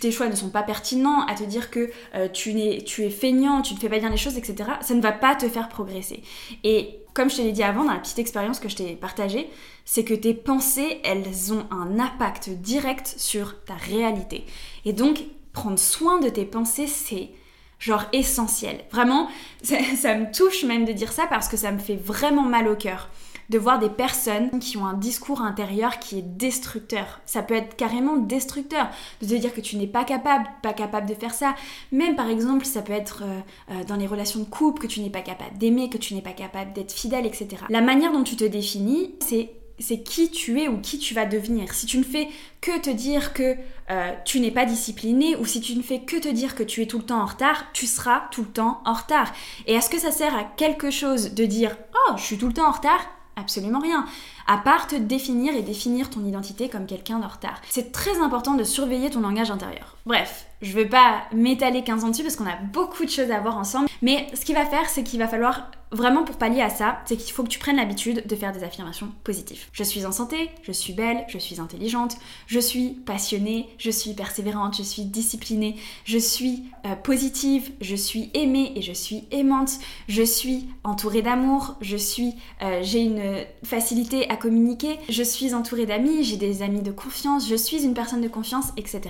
tes 0.00 0.10
choix 0.10 0.28
ne 0.28 0.34
sont 0.34 0.50
pas 0.50 0.62
pertinents, 0.62 1.26
à 1.26 1.34
te 1.34 1.44
dire 1.44 1.70
que 1.70 1.90
euh, 2.14 2.28
tu, 2.28 2.58
es, 2.60 2.82
tu 2.84 3.04
es 3.04 3.10
feignant, 3.10 3.62
tu 3.62 3.74
ne 3.74 3.78
fais 3.78 3.88
pas 3.88 3.98
bien 3.98 4.10
les 4.10 4.16
choses, 4.16 4.36
etc., 4.36 4.70
ça 4.80 4.94
ne 4.94 5.00
va 5.00 5.12
pas 5.12 5.34
te 5.34 5.48
faire 5.48 5.68
progresser. 5.68 6.22
Et 6.64 7.00
comme 7.14 7.30
je 7.30 7.36
te 7.36 7.42
l'ai 7.42 7.52
dit 7.52 7.62
avant 7.62 7.84
dans 7.84 7.92
la 7.92 7.98
petite 7.98 8.18
expérience 8.18 8.60
que 8.60 8.68
je 8.68 8.76
t'ai 8.76 8.94
partagée, 8.94 9.50
c'est 9.84 10.04
que 10.04 10.14
tes 10.14 10.34
pensées, 10.34 11.00
elles 11.02 11.52
ont 11.52 11.66
un 11.70 11.98
impact 11.98 12.50
direct 12.50 13.14
sur 13.16 13.64
ta 13.64 13.74
réalité. 13.74 14.44
Et 14.84 14.92
donc, 14.92 15.22
prendre 15.52 15.78
soin 15.78 16.20
de 16.20 16.28
tes 16.28 16.44
pensées, 16.44 16.86
c'est 16.86 17.30
genre 17.78 18.04
essentiel. 18.12 18.84
Vraiment, 18.90 19.28
ça, 19.62 20.14
me 20.14 20.32
touche 20.32 20.64
même 20.64 20.84
de 20.84 20.92
dire 20.92 21.12
ça 21.12 21.26
parce 21.26 21.48
que 21.48 21.56
ça 21.56 21.72
me 21.72 21.78
fait 21.78 21.96
vraiment 21.96 22.42
mal 22.42 22.68
au 22.68 22.76
cœur 22.76 23.08
de 23.48 23.58
voir 23.58 23.78
des 23.78 23.88
personnes 23.88 24.58
qui 24.58 24.76
ont 24.76 24.84
un 24.84 24.94
discours 24.94 25.40
intérieur 25.40 25.98
qui 25.98 26.18
est 26.18 26.22
destructeur. 26.22 27.20
Ça 27.24 27.42
peut 27.42 27.54
être 27.54 27.76
carrément 27.76 28.16
destructeur 28.16 28.88
de 29.22 29.26
te 29.26 29.34
dire 29.34 29.54
que 29.54 29.62
tu 29.62 29.76
n'es 29.76 29.86
pas 29.86 30.04
capable, 30.04 30.46
pas 30.62 30.74
capable 30.74 31.08
de 31.08 31.14
faire 31.14 31.32
ça. 31.32 31.54
Même 31.90 32.14
par 32.14 32.28
exemple, 32.28 32.66
ça 32.66 32.82
peut 32.82 32.92
être 32.92 33.22
euh, 33.24 33.40
euh, 33.70 33.84
dans 33.84 33.96
les 33.96 34.06
relations 34.06 34.40
de 34.40 34.44
couple 34.44 34.82
que 34.82 34.86
tu 34.86 35.00
n'es 35.00 35.08
pas 35.08 35.22
capable 35.22 35.56
d'aimer, 35.56 35.88
que 35.88 35.96
tu 35.96 36.14
n'es 36.14 36.20
pas 36.20 36.32
capable 36.32 36.74
d'être 36.74 36.92
fidèle, 36.92 37.24
etc. 37.24 37.48
La 37.70 37.80
manière 37.80 38.12
dont 38.12 38.22
tu 38.22 38.36
te 38.36 38.44
définis, 38.44 39.14
c'est 39.20 39.50
c'est 39.78 40.02
qui 40.02 40.30
tu 40.30 40.60
es 40.60 40.68
ou 40.68 40.80
qui 40.80 40.98
tu 40.98 41.14
vas 41.14 41.26
devenir. 41.26 41.72
Si 41.74 41.86
tu 41.86 41.98
ne 41.98 42.04
fais 42.04 42.28
que 42.60 42.78
te 42.78 42.90
dire 42.90 43.32
que 43.32 43.56
euh, 43.90 44.12
tu 44.24 44.40
n'es 44.40 44.50
pas 44.50 44.64
discipliné 44.64 45.36
ou 45.36 45.46
si 45.46 45.60
tu 45.60 45.76
ne 45.76 45.82
fais 45.82 46.00
que 46.00 46.16
te 46.16 46.28
dire 46.28 46.54
que 46.54 46.62
tu 46.62 46.82
es 46.82 46.86
tout 46.86 46.98
le 46.98 47.04
temps 47.04 47.20
en 47.20 47.26
retard, 47.26 47.66
tu 47.72 47.86
seras 47.86 48.28
tout 48.30 48.42
le 48.42 48.48
temps 48.48 48.80
en 48.84 48.92
retard. 48.92 49.32
Et 49.66 49.74
est-ce 49.74 49.90
que 49.90 49.98
ça 49.98 50.10
sert 50.10 50.34
à 50.36 50.44
quelque 50.44 50.90
chose 50.90 51.34
de 51.34 51.44
dire 51.44 51.76
Oh, 51.94 52.14
je 52.16 52.22
suis 52.22 52.38
tout 52.38 52.48
le 52.48 52.54
temps 52.54 52.68
en 52.68 52.72
retard? 52.72 53.00
Absolument 53.36 53.78
rien. 53.78 54.04
À 54.48 54.58
part 54.58 54.88
te 54.88 54.96
définir 54.96 55.54
et 55.54 55.62
définir 55.62 56.10
ton 56.10 56.24
identité 56.24 56.68
comme 56.68 56.86
quelqu'un 56.86 57.20
de 57.20 57.26
retard. 57.26 57.60
C'est 57.70 57.92
très 57.92 58.18
important 58.18 58.54
de 58.54 58.64
surveiller 58.64 59.10
ton 59.10 59.20
langage 59.20 59.52
intérieur. 59.52 59.96
Bref, 60.06 60.47
je 60.62 60.72
vais 60.72 60.86
pas 60.86 61.22
m'étaler 61.32 61.82
15 61.84 62.04
ans 62.04 62.08
dessus 62.08 62.22
parce 62.22 62.36
qu'on 62.36 62.46
a 62.46 62.56
beaucoup 62.56 63.04
de 63.04 63.10
choses 63.10 63.30
à 63.30 63.40
voir 63.40 63.56
ensemble. 63.58 63.88
Mais 64.02 64.26
ce 64.34 64.44
qu'il 64.44 64.54
va 64.54 64.66
faire, 64.66 64.88
c'est 64.88 65.02
qu'il 65.02 65.18
va 65.18 65.28
falloir 65.28 65.70
vraiment 65.90 66.24
pour 66.24 66.36
pallier 66.36 66.60
à 66.60 66.68
ça, 66.68 66.98
c'est 67.06 67.16
qu'il 67.16 67.32
faut 67.32 67.42
que 67.42 67.48
tu 67.48 67.58
prennes 67.58 67.76
l'habitude 67.76 68.26
de 68.26 68.36
faire 68.36 68.52
des 68.52 68.62
affirmations 68.62 69.10
positives. 69.24 69.66
Je 69.72 69.82
suis 69.82 70.04
en 70.04 70.12
santé, 70.12 70.50
je 70.62 70.72
suis 70.72 70.92
belle, 70.92 71.24
je 71.28 71.38
suis 71.38 71.60
intelligente, 71.60 72.16
je 72.46 72.60
suis 72.60 72.90
passionnée, 72.90 73.68
je 73.78 73.90
suis 73.90 74.12
persévérante, 74.12 74.76
je 74.76 74.82
suis 74.82 75.04
disciplinée, 75.04 75.76
je 76.04 76.18
suis 76.18 76.64
euh, 76.86 76.94
positive, 76.94 77.70
je 77.80 77.96
suis 77.96 78.30
aimée 78.34 78.72
et 78.76 78.82
je 78.82 78.92
suis 78.92 79.24
aimante, 79.30 79.70
je 80.08 80.22
suis 80.22 80.68
entourée 80.84 81.22
d'amour, 81.22 81.76
je 81.80 81.96
suis, 81.96 82.34
euh, 82.62 82.80
j'ai 82.82 83.00
une 83.00 83.22
facilité 83.64 84.28
à 84.28 84.36
communiquer, 84.36 84.98
je 85.08 85.22
suis 85.22 85.54
entourée 85.54 85.86
d'amis, 85.86 86.22
j'ai 86.22 86.36
des 86.36 86.62
amis 86.62 86.82
de 86.82 86.92
confiance, 86.92 87.48
je 87.48 87.56
suis 87.56 87.84
une 87.84 87.94
personne 87.94 88.20
de 88.20 88.28
confiance, 88.28 88.72
etc. 88.76 89.00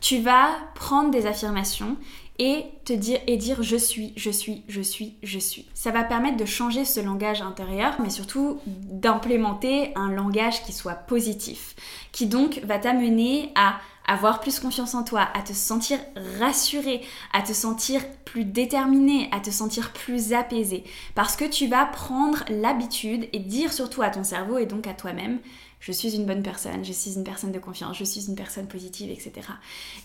Tu 0.00 0.20
vas 0.20 0.50
prendre 0.74 1.10
des 1.10 1.26
affirmations 1.26 1.96
et 2.38 2.66
dire 2.88 3.20
dire 3.26 3.62
je 3.62 3.76
suis, 3.76 4.12
je 4.16 4.30
suis, 4.30 4.62
je 4.68 4.80
suis, 4.80 5.16
je 5.22 5.38
suis. 5.38 5.66
Ça 5.74 5.90
va 5.90 6.04
permettre 6.04 6.36
de 6.36 6.44
changer 6.44 6.84
ce 6.84 7.00
langage 7.00 7.42
intérieur, 7.42 7.96
mais 8.00 8.10
surtout 8.10 8.60
d'implémenter 8.66 9.92
un 9.96 10.10
langage 10.10 10.62
qui 10.62 10.72
soit 10.72 10.94
positif, 10.94 11.74
qui 12.12 12.26
donc 12.26 12.60
va 12.64 12.78
t'amener 12.78 13.52
à 13.56 13.78
avoir 14.06 14.40
plus 14.40 14.58
confiance 14.58 14.94
en 14.94 15.04
toi, 15.04 15.28
à 15.34 15.42
te 15.42 15.52
sentir 15.52 15.98
rassuré, 16.40 17.02
à 17.34 17.42
te 17.42 17.52
sentir 17.52 18.00
plus 18.24 18.44
déterminé, 18.44 19.28
à 19.32 19.40
te 19.40 19.50
sentir 19.50 19.92
plus 19.92 20.32
apaisé. 20.32 20.84
Parce 21.14 21.36
que 21.36 21.44
tu 21.44 21.66
vas 21.66 21.84
prendre 21.84 22.42
l'habitude 22.48 23.28
et 23.32 23.38
dire 23.38 23.72
surtout 23.72 24.00
à 24.00 24.08
ton 24.08 24.24
cerveau 24.24 24.56
et 24.56 24.64
donc 24.64 24.86
à 24.86 24.94
toi-même, 24.94 25.40
je 25.80 25.92
suis 25.92 26.14
une 26.16 26.26
bonne 26.26 26.42
personne, 26.42 26.84
je 26.84 26.92
suis 26.92 27.14
une 27.14 27.24
personne 27.24 27.52
de 27.52 27.58
confiance, 27.58 27.96
je 27.96 28.04
suis 28.04 28.26
une 28.26 28.34
personne 28.34 28.66
positive, 28.66 29.10
etc. 29.10 29.32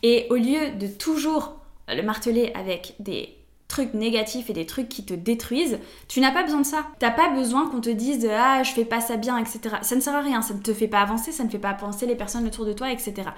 Et 0.03 0.27
au 0.29 0.35
lieu 0.35 0.71
de 0.79 0.87
toujours 0.87 1.55
le 1.87 2.01
marteler 2.01 2.51
avec 2.55 2.95
des 2.99 3.35
trucs 3.67 3.93
négatifs 3.95 4.49
et 4.49 4.53
des 4.53 4.67
trucs 4.67 4.87
qui 4.87 5.03
te 5.03 5.13
détruisent, 5.13 5.79
tu 6.07 6.19
n'as 6.19 6.31
pas 6.31 6.43
besoin 6.43 6.61
de 6.61 6.65
ça. 6.65 6.85
T'as 6.99 7.11
pas 7.11 7.29
besoin 7.29 7.69
qu'on 7.69 7.81
te 7.81 7.89
dise 7.89 8.27
ah 8.31 8.61
je 8.63 8.71
fais 8.71 8.85
pas 8.85 9.01
ça 9.01 9.17
bien, 9.17 9.37
etc. 9.37 9.77
Ça 9.81 9.95
ne 9.95 10.01
sert 10.01 10.15
à 10.15 10.21
rien, 10.21 10.41
ça 10.41 10.53
ne 10.53 10.59
te 10.59 10.73
fait 10.73 10.87
pas 10.87 11.01
avancer, 11.01 11.31
ça 11.31 11.43
ne 11.43 11.49
fait 11.49 11.59
pas 11.59 11.73
penser 11.73 12.05
les 12.05 12.15
personnes 12.15 12.45
autour 12.45 12.65
de 12.65 12.73
toi, 12.73 12.91
etc. 12.91 13.29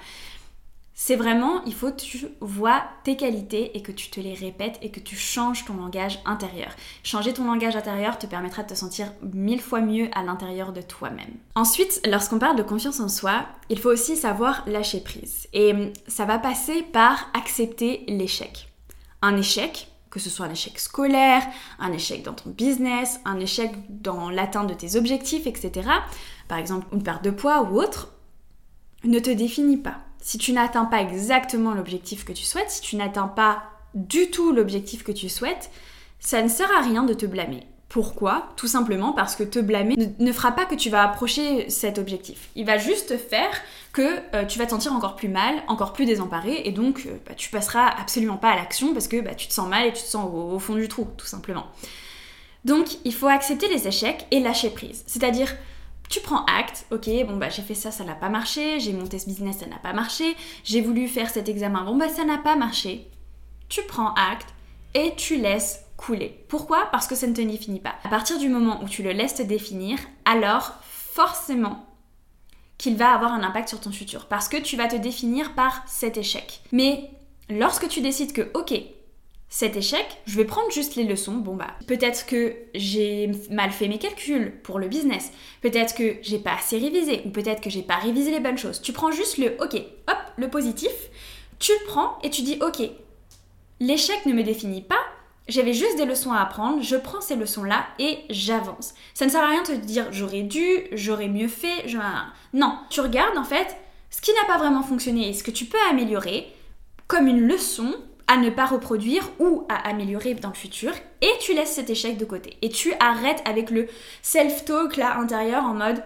C'est 0.98 1.16
vraiment, 1.16 1.62
il 1.66 1.74
faut 1.74 1.90
que 1.90 2.00
tu 2.00 2.26
vois 2.40 2.82
tes 3.04 3.18
qualités 3.18 3.76
et 3.76 3.82
que 3.82 3.92
tu 3.92 4.08
te 4.08 4.18
les 4.18 4.32
répètes 4.32 4.78
et 4.80 4.90
que 4.90 4.98
tu 4.98 5.14
changes 5.14 5.66
ton 5.66 5.74
langage 5.74 6.20
intérieur. 6.24 6.70
Changer 7.02 7.34
ton 7.34 7.44
langage 7.44 7.76
intérieur 7.76 8.18
te 8.18 8.24
permettra 8.24 8.62
de 8.62 8.68
te 8.68 8.74
sentir 8.74 9.12
mille 9.20 9.60
fois 9.60 9.82
mieux 9.82 10.08
à 10.14 10.22
l'intérieur 10.22 10.72
de 10.72 10.80
toi-même. 10.80 11.34
Ensuite, 11.54 12.00
lorsqu'on 12.10 12.38
parle 12.38 12.56
de 12.56 12.62
confiance 12.62 12.98
en 12.98 13.10
soi, 13.10 13.44
il 13.68 13.78
faut 13.78 13.90
aussi 13.90 14.16
savoir 14.16 14.64
lâcher 14.66 15.00
prise. 15.00 15.48
Et 15.52 15.74
ça 16.08 16.24
va 16.24 16.38
passer 16.38 16.82
par 16.82 17.28
accepter 17.34 18.04
l'échec. 18.08 18.66
Un 19.20 19.36
échec, 19.36 19.88
que 20.08 20.18
ce 20.18 20.30
soit 20.30 20.46
un 20.46 20.50
échec 20.50 20.78
scolaire, 20.78 21.46
un 21.78 21.92
échec 21.92 22.22
dans 22.22 22.32
ton 22.32 22.48
business, 22.48 23.20
un 23.26 23.38
échec 23.38 23.70
dans 23.90 24.30
l'atteinte 24.30 24.70
de 24.70 24.74
tes 24.74 24.96
objectifs, 24.96 25.46
etc. 25.46 25.90
Par 26.48 26.56
exemple, 26.56 26.86
une 26.94 27.02
perte 27.02 27.22
de 27.22 27.30
poids 27.30 27.64
ou 27.64 27.78
autre, 27.78 28.14
ne 29.04 29.18
te 29.18 29.28
définit 29.28 29.76
pas 29.76 30.05
si 30.20 30.38
tu 30.38 30.52
n'atteins 30.52 30.84
pas 30.84 31.00
exactement 31.00 31.74
l'objectif 31.74 32.24
que 32.24 32.32
tu 32.32 32.44
souhaites, 32.44 32.70
si 32.70 32.80
tu 32.80 32.96
n'atteins 32.96 33.28
pas 33.28 33.62
du 33.94 34.30
tout 34.30 34.52
l'objectif 34.52 35.04
que 35.04 35.12
tu 35.12 35.28
souhaites, 35.28 35.70
ça 36.20 36.42
ne 36.42 36.48
sert 36.48 36.70
à 36.76 36.82
rien 36.82 37.02
de 37.02 37.14
te 37.14 37.26
blâmer. 37.26 37.66
Pourquoi? 37.88 38.48
Tout 38.56 38.66
simplement 38.66 39.12
parce 39.12 39.36
que 39.36 39.44
te 39.44 39.60
blâmer 39.60 39.94
ne, 40.18 40.32
fera 40.32 40.52
pas 40.52 40.64
que 40.64 40.74
tu 40.74 40.90
vas 40.90 41.04
approcher 41.04 41.70
cet 41.70 41.98
objectif. 41.98 42.50
Il 42.56 42.66
va 42.66 42.78
juste 42.78 43.16
faire 43.16 43.50
que 43.92 44.18
euh, 44.34 44.44
tu 44.44 44.58
vas 44.58 44.66
te 44.66 44.70
sentir 44.70 44.92
encore 44.92 45.14
plus 45.14 45.28
mal, 45.28 45.54
encore 45.68 45.92
plus 45.92 46.04
désemparé, 46.04 46.62
et 46.64 46.72
donc 46.72 47.04
euh, 47.06 47.16
bah, 47.26 47.34
tu 47.34 47.48
passeras 47.48 47.86
absolument 47.86 48.36
pas 48.36 48.50
à 48.50 48.56
l'action 48.56 48.92
parce 48.92 49.06
que 49.06 49.20
bah, 49.20 49.34
tu 49.34 49.46
te 49.46 49.52
sens 49.52 49.68
mal 49.68 49.86
et 49.86 49.92
tu 49.92 50.02
te 50.02 50.08
sens 50.08 50.28
au 50.30 50.58
fond 50.58 50.74
du 50.74 50.88
trou, 50.88 51.06
tout 51.16 51.26
simplement. 51.26 51.66
Donc 52.64 52.98
il 53.04 53.14
faut 53.14 53.28
accepter 53.28 53.68
les 53.68 53.86
échecs 53.86 54.26
et 54.32 54.40
lâcher 54.40 54.70
prise. 54.70 55.04
C'est-à-dire 55.06 55.54
tu 56.08 56.20
prends 56.20 56.44
acte, 56.44 56.86
ok, 56.90 57.08
bon 57.26 57.36
bah 57.36 57.48
j'ai 57.48 57.62
fait 57.62 57.74
ça, 57.74 57.90
ça 57.90 58.04
n'a 58.04 58.14
pas 58.14 58.28
marché, 58.28 58.80
j'ai 58.80 58.92
monté 58.92 59.18
ce 59.18 59.26
business, 59.26 59.58
ça 59.58 59.66
n'a 59.66 59.78
pas 59.78 59.92
marché, 59.92 60.36
j'ai 60.64 60.80
voulu 60.80 61.08
faire 61.08 61.30
cet 61.30 61.48
examen, 61.48 61.84
bon 61.84 61.96
bah 61.96 62.08
ça 62.08 62.24
n'a 62.24 62.38
pas 62.38 62.56
marché. 62.56 63.10
Tu 63.68 63.82
prends 63.82 64.14
acte 64.14 64.54
et 64.94 65.14
tu 65.16 65.36
laisses 65.36 65.84
couler. 65.96 66.44
Pourquoi? 66.48 66.86
Parce 66.92 67.06
que 67.06 67.14
ça 67.14 67.26
ne 67.26 67.34
te 67.34 67.40
définit 67.40 67.80
pas. 67.80 67.96
À 68.04 68.08
partir 68.08 68.38
du 68.38 68.48
moment 68.48 68.82
où 68.82 68.88
tu 68.88 69.02
le 69.02 69.12
laisses 69.12 69.34
te 69.34 69.42
définir, 69.42 69.98
alors 70.24 70.74
forcément 70.82 71.86
qu'il 72.78 72.96
va 72.96 73.12
avoir 73.12 73.32
un 73.32 73.42
impact 73.42 73.70
sur 73.70 73.80
ton 73.80 73.90
futur. 73.90 74.26
Parce 74.26 74.48
que 74.48 74.58
tu 74.58 74.76
vas 74.76 74.86
te 74.86 74.96
définir 74.96 75.54
par 75.54 75.82
cet 75.86 76.16
échec. 76.16 76.62
Mais 76.72 77.10
lorsque 77.48 77.88
tu 77.88 78.00
décides 78.00 78.32
que, 78.32 78.50
ok, 78.54 78.74
cet 79.48 79.76
échec, 79.76 80.04
je 80.26 80.36
vais 80.36 80.44
prendre 80.44 80.70
juste 80.70 80.96
les 80.96 81.04
leçons. 81.04 81.36
Bon 81.36 81.54
bah, 81.54 81.74
peut-être 81.86 82.26
que 82.26 82.54
j'ai 82.74 83.30
mal 83.50 83.70
fait 83.70 83.88
mes 83.88 83.98
calculs 83.98 84.52
pour 84.62 84.78
le 84.78 84.88
business. 84.88 85.30
Peut-être 85.62 85.94
que 85.94 86.16
j'ai 86.22 86.38
pas 86.38 86.54
assez 86.54 86.78
révisé 86.78 87.22
ou 87.24 87.30
peut-être 87.30 87.60
que 87.60 87.70
j'ai 87.70 87.82
pas 87.82 87.96
révisé 87.96 88.30
les 88.30 88.40
bonnes 88.40 88.58
choses. 88.58 88.82
Tu 88.82 88.92
prends 88.92 89.12
juste 89.12 89.38
le 89.38 89.56
OK, 89.62 89.74
hop, 89.74 90.18
le 90.36 90.50
positif, 90.50 90.90
tu 91.58 91.72
le 91.72 91.86
prends 91.86 92.18
et 92.22 92.30
tu 92.30 92.42
dis 92.42 92.58
OK. 92.60 92.90
L'échec 93.78 94.26
ne 94.26 94.32
me 94.32 94.42
définit 94.42 94.82
pas. 94.82 94.98
J'avais 95.48 95.74
juste 95.74 95.96
des 95.96 96.06
leçons 96.06 96.32
à 96.32 96.40
apprendre, 96.40 96.82
je 96.82 96.96
prends 96.96 97.20
ces 97.20 97.36
leçons-là 97.36 97.86
et 98.00 98.18
j'avance. 98.30 98.94
Ça 99.14 99.26
ne 99.26 99.30
sert 99.30 99.44
à 99.44 99.50
rien 99.50 99.62
de 99.62 99.68
te 99.68 99.72
dire 99.74 100.08
j'aurais 100.10 100.42
dû, 100.42 100.66
j'aurais 100.90 101.28
mieux 101.28 101.46
fait, 101.46 101.86
non, 102.52 102.76
tu 102.90 103.00
regardes 103.00 103.38
en 103.38 103.44
fait 103.44 103.76
ce 104.10 104.20
qui 104.20 104.32
n'a 104.32 104.46
pas 104.48 104.58
vraiment 104.58 104.82
fonctionné 104.82 105.28
et 105.28 105.32
ce 105.32 105.44
que 105.44 105.52
tu 105.52 105.66
peux 105.66 105.78
améliorer 105.88 106.52
comme 107.06 107.28
une 107.28 107.46
leçon 107.46 107.94
à 108.28 108.36
ne 108.36 108.50
pas 108.50 108.66
reproduire 108.66 109.28
ou 109.38 109.64
à 109.68 109.88
améliorer 109.88 110.34
dans 110.34 110.48
le 110.48 110.54
futur 110.54 110.92
et 111.20 111.30
tu 111.40 111.54
laisses 111.54 111.74
cet 111.74 111.90
échec 111.90 112.18
de 112.18 112.24
côté 112.24 112.56
et 112.62 112.70
tu 112.70 112.92
arrêtes 112.98 113.42
avec 113.44 113.70
le 113.70 113.86
self-talk 114.22 114.96
là 114.96 115.18
intérieur 115.18 115.64
en 115.64 115.74
mode 115.74 116.02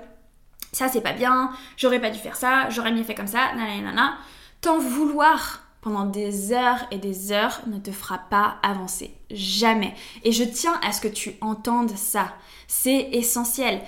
ça 0.73 0.89
c'est 0.89 1.01
pas 1.01 1.13
bien, 1.13 1.51
j'aurais 1.77 2.01
pas 2.01 2.11
dû 2.11 2.19
faire 2.19 2.37
ça, 2.37 2.69
j'aurais 2.71 2.93
mieux 2.93 3.03
fait 3.03 3.15
comme 3.15 3.27
ça, 3.27 3.53
nanana. 3.57 4.19
T'en 4.61 4.79
vouloir 4.79 5.63
pendant 5.81 6.05
des 6.05 6.53
heures 6.53 6.87
et 6.91 6.99
des 6.99 7.33
heures 7.33 7.61
ne 7.67 7.79
te 7.79 7.91
fera 7.91 8.19
pas 8.19 8.57
avancer. 8.63 9.15
Jamais. 9.31 9.95
Et 10.25 10.33
je 10.33 10.45
tiens 10.45 10.79
à 10.87 10.93
ce 10.93 11.01
que 11.01 11.09
tu 11.09 11.33
entendes 11.41 11.97
ça. 11.97 12.35
C'est 12.69 13.09
essentiel 13.13 13.81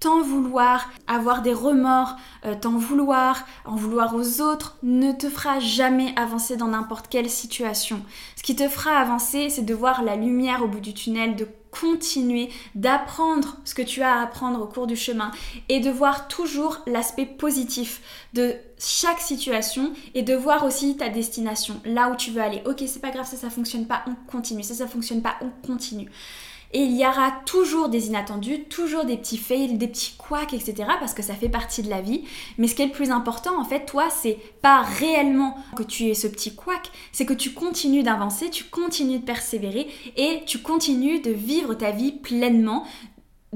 t'en 0.00 0.22
vouloir, 0.22 0.90
avoir 1.06 1.42
des 1.42 1.54
remords, 1.54 2.16
euh, 2.44 2.54
t'en 2.60 2.76
vouloir, 2.76 3.46
en 3.64 3.76
vouloir 3.76 4.14
aux 4.14 4.40
autres, 4.40 4.76
ne 4.82 5.12
te 5.12 5.28
fera 5.28 5.58
jamais 5.58 6.12
avancer 6.16 6.56
dans 6.56 6.68
n'importe 6.68 7.08
quelle 7.08 7.30
situation. 7.30 8.02
Ce 8.36 8.42
qui 8.42 8.54
te 8.54 8.68
fera 8.68 8.98
avancer, 8.98 9.48
c'est 9.48 9.64
de 9.64 9.74
voir 9.74 10.02
la 10.02 10.16
lumière 10.16 10.62
au 10.62 10.68
bout 10.68 10.80
du 10.80 10.92
tunnel, 10.94 11.36
de 11.36 11.48
continuer, 11.70 12.50
d'apprendre 12.74 13.56
ce 13.64 13.74
que 13.74 13.82
tu 13.82 14.02
as 14.02 14.14
à 14.14 14.22
apprendre 14.22 14.62
au 14.62 14.66
cours 14.66 14.86
du 14.86 14.96
chemin 14.96 15.30
et 15.68 15.80
de 15.80 15.90
voir 15.90 16.28
toujours 16.28 16.78
l'aspect 16.86 17.26
positif 17.26 18.00
de 18.32 18.54
chaque 18.78 19.20
situation 19.20 19.92
et 20.14 20.22
de 20.22 20.34
voir 20.34 20.64
aussi 20.64 20.96
ta 20.96 21.08
destination, 21.08 21.80
là 21.84 22.10
où 22.10 22.16
tu 22.16 22.30
veux 22.30 22.40
aller. 22.40 22.62
Ok, 22.66 22.82
c'est 22.86 23.00
pas 23.00 23.10
grave, 23.10 23.26
ça 23.26 23.36
ça 23.36 23.50
fonctionne 23.50 23.86
pas, 23.86 24.04
on 24.06 24.14
continue, 24.30 24.62
ça 24.62 24.74
ça 24.74 24.86
fonctionne 24.86 25.22
pas, 25.22 25.36
on 25.40 25.50
continue. 25.66 26.10
Et 26.76 26.80
il 26.80 26.94
y 26.94 27.06
aura 27.06 27.32
toujours 27.46 27.88
des 27.88 28.08
inattendus, 28.08 28.64
toujours 28.64 29.06
des 29.06 29.16
petits 29.16 29.38
fails, 29.38 29.78
des 29.78 29.88
petits 29.88 30.14
couacs, 30.18 30.52
etc. 30.52 30.74
parce 31.00 31.14
que 31.14 31.22
ça 31.22 31.32
fait 31.32 31.48
partie 31.48 31.82
de 31.82 31.88
la 31.88 32.02
vie. 32.02 32.24
Mais 32.58 32.68
ce 32.68 32.74
qui 32.74 32.82
est 32.82 32.88
le 32.88 32.92
plus 32.92 33.10
important, 33.10 33.58
en 33.58 33.64
fait, 33.64 33.86
toi, 33.86 34.10
c'est 34.10 34.36
pas 34.60 34.82
réellement 34.82 35.56
que 35.74 35.82
tu 35.82 36.10
es 36.10 36.12
ce 36.12 36.26
petit 36.26 36.54
couac, 36.54 36.90
c'est 37.12 37.24
que 37.24 37.32
tu 37.32 37.54
continues 37.54 38.02
d'avancer, 38.02 38.50
tu 38.50 38.64
continues 38.64 39.20
de 39.20 39.24
persévérer 39.24 39.86
et 40.18 40.42
tu 40.44 40.58
continues 40.58 41.20
de 41.20 41.30
vivre 41.30 41.72
ta 41.72 41.92
vie 41.92 42.12
pleinement 42.12 42.84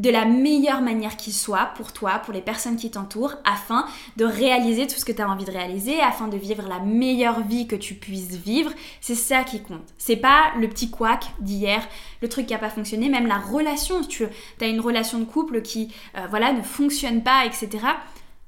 de 0.00 0.08
la 0.08 0.24
meilleure 0.24 0.80
manière 0.80 1.18
qui 1.18 1.30
soit 1.30 1.72
pour 1.76 1.92
toi, 1.92 2.20
pour 2.24 2.32
les 2.32 2.40
personnes 2.40 2.76
qui 2.76 2.90
t'entourent, 2.90 3.34
afin 3.44 3.86
de 4.16 4.24
réaliser 4.24 4.86
tout 4.86 4.98
ce 4.98 5.04
que 5.04 5.12
tu 5.12 5.20
as 5.20 5.28
envie 5.28 5.44
de 5.44 5.50
réaliser, 5.50 6.00
afin 6.00 6.26
de 6.26 6.38
vivre 6.38 6.66
la 6.66 6.78
meilleure 6.78 7.42
vie 7.42 7.66
que 7.66 7.76
tu 7.76 7.94
puisses 7.94 8.34
vivre. 8.36 8.72
C'est 9.02 9.14
ça 9.14 9.44
qui 9.44 9.60
compte. 9.60 9.84
C'est 9.98 10.16
pas 10.16 10.52
le 10.58 10.68
petit 10.68 10.90
couac 10.90 11.26
d'hier, 11.40 11.86
le 12.22 12.30
truc 12.30 12.46
qui 12.46 12.54
a 12.54 12.58
pas 12.58 12.70
fonctionné, 12.70 13.10
même 13.10 13.26
la 13.26 13.38
relation. 13.38 14.00
Tu 14.00 14.24
as 14.60 14.66
une 14.66 14.80
relation 14.80 15.18
de 15.18 15.24
couple 15.24 15.60
qui, 15.60 15.92
euh, 16.16 16.26
voilà, 16.30 16.54
ne 16.54 16.62
fonctionne 16.62 17.22
pas, 17.22 17.44
etc. 17.44 17.68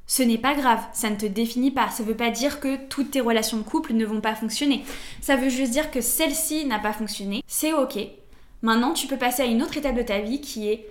Ce 0.07 0.23
n'est 0.23 0.39
pas 0.39 0.55
grave, 0.55 0.81
ça 0.95 1.11
ne 1.11 1.17
te 1.17 1.27
définit 1.27 1.71
pas. 1.71 1.91
Ça 1.91 2.03
ne 2.03 2.09
veut 2.09 2.17
pas 2.17 2.31
dire 2.31 2.61
que 2.61 2.77
toutes 2.89 3.11
tes 3.11 3.21
relations 3.21 3.59
de 3.59 3.63
couple 3.63 3.93
ne 3.93 4.07
vont 4.07 4.23
pas 4.23 4.35
fonctionner. 4.35 4.85
Ça 5.21 5.37
veut 5.37 5.51
juste 5.51 5.73
dire 5.73 5.91
que 5.91 6.01
celle-ci 6.01 6.65
n'a 6.65 6.79
pas 6.79 6.95
fonctionné. 6.95 7.45
C'est 7.47 7.75
ok. 7.75 7.99
Maintenant, 8.63 8.95
tu 8.95 9.07
peux 9.07 9.19
passer 9.19 9.43
à 9.43 9.47
une 9.47 9.63
autre 9.63 9.77
étape 9.77 9.97
de 9.97 10.03
ta 10.03 10.21
vie 10.21 10.41
qui 10.41 10.71
est 10.71 10.87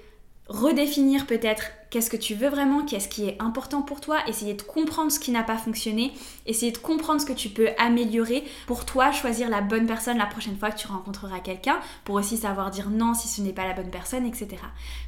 redéfinir 0.52 1.26
peut-être 1.26 1.64
qu'est-ce 1.90 2.10
que 2.10 2.18
tu 2.18 2.36
veux 2.36 2.50
vraiment, 2.50 2.86
qu'est-ce 2.86 3.08
qui 3.08 3.26
est 3.26 3.42
important 3.42 3.82
pour 3.82 4.02
toi, 4.02 4.18
essayer 4.28 4.54
de 4.54 4.62
comprendre 4.62 5.12
ce 5.12 5.20
qui 5.20 5.32
n'a 5.32 5.44
pas 5.44 5.58
fonctionné, 5.58 6.12
essayer 6.46 6.72
de 6.72 6.78
comprendre 6.78 7.22
ce 7.22 7.26
que 7.26 7.34
tu 7.34 7.50
peux 7.50 7.70
améliorer 7.78 8.44
pour 8.68 8.86
toi, 8.86 9.12
choisir 9.12 9.50
la 9.50 9.62
bonne 9.62 9.88
personne 9.88 10.18
la 10.18 10.26
prochaine 10.26 10.58
fois 10.58 10.72
que 10.72 10.80
tu 10.80 10.88
rencontreras 10.88 11.40
quelqu'un, 11.40 11.80
pour 12.04 12.16
aussi 12.16 12.38
savoir 12.38 12.70
dire 12.70 12.90
non 12.90 13.14
si 13.14 13.28
ce 13.28 13.42
n'est 13.42 13.54
pas 13.54 13.68
la 13.68 13.74
bonne 13.74 13.90
personne, 13.90 14.26
etc. 14.26 14.58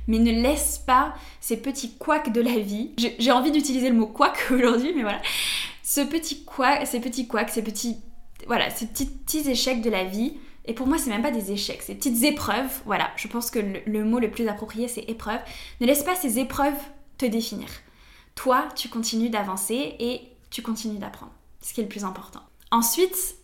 Mais 0.07 0.19
ne 0.19 0.31
laisse 0.31 0.81
pas 0.85 1.13
ces 1.41 1.57
petits 1.57 1.95
couacs 1.97 2.31
de 2.31 2.41
la 2.41 2.59
vie, 2.59 2.91
j'ai 2.97 3.31
envie 3.31 3.51
d'utiliser 3.51 3.89
le 3.89 3.95
mot 3.95 4.07
couac 4.07 4.47
aujourd'hui, 4.51 4.93
mais 4.95 5.03
voilà, 5.03 5.21
ce 5.83 6.01
petit 6.01 6.43
couac, 6.43 6.88
ces 6.88 7.00
petits 7.00 7.27
couacs, 7.27 7.50
ces 7.50 7.63
petits, 7.63 7.97
voilà, 8.47 8.69
ces 8.69 8.88
petits, 8.88 9.07
petits 9.07 9.50
échecs 9.50 9.81
de 9.81 9.89
la 9.89 10.05
vie, 10.05 10.33
et 10.65 10.74
pour 10.74 10.88
moi, 10.88 10.98
c'est 10.98 11.10
même 11.10 11.22
pas 11.22 11.32
des 11.32 11.51
échecs, 11.51 11.82
c'est 11.82 11.96
petites 11.96 12.24
épreuves. 12.24 12.82
Voilà, 12.86 13.12
je 13.17 13.27
pense 13.27 13.51
que 13.51 13.60
le, 13.86 14.03
mot 14.05 14.20
le 14.20 14.32
plus 14.32 14.48
approprié, 14.48 14.88
c'est 14.88 15.03
épreuve. 15.10 15.39
Ne 15.82 15.86
laisse 15.86 16.03
pas 16.03 16.15
ces 16.15 16.39
épreuves 16.39 16.79
te 17.17 17.25
définir. 17.25 17.67
Toi, 18.36 18.67
tu 18.75 18.88
continues 18.88 19.29
d'avancer 19.29 19.96
et 20.00 20.22
tu 20.50 20.62
continues 20.62 21.00
d'apprendre. 21.00 21.34
Ce 21.62 21.74
qui 21.74 21.82
est 21.82 21.84
le 21.84 21.89
plus 21.89 22.05
important. 22.05 22.41
Ensuite, 22.72 23.36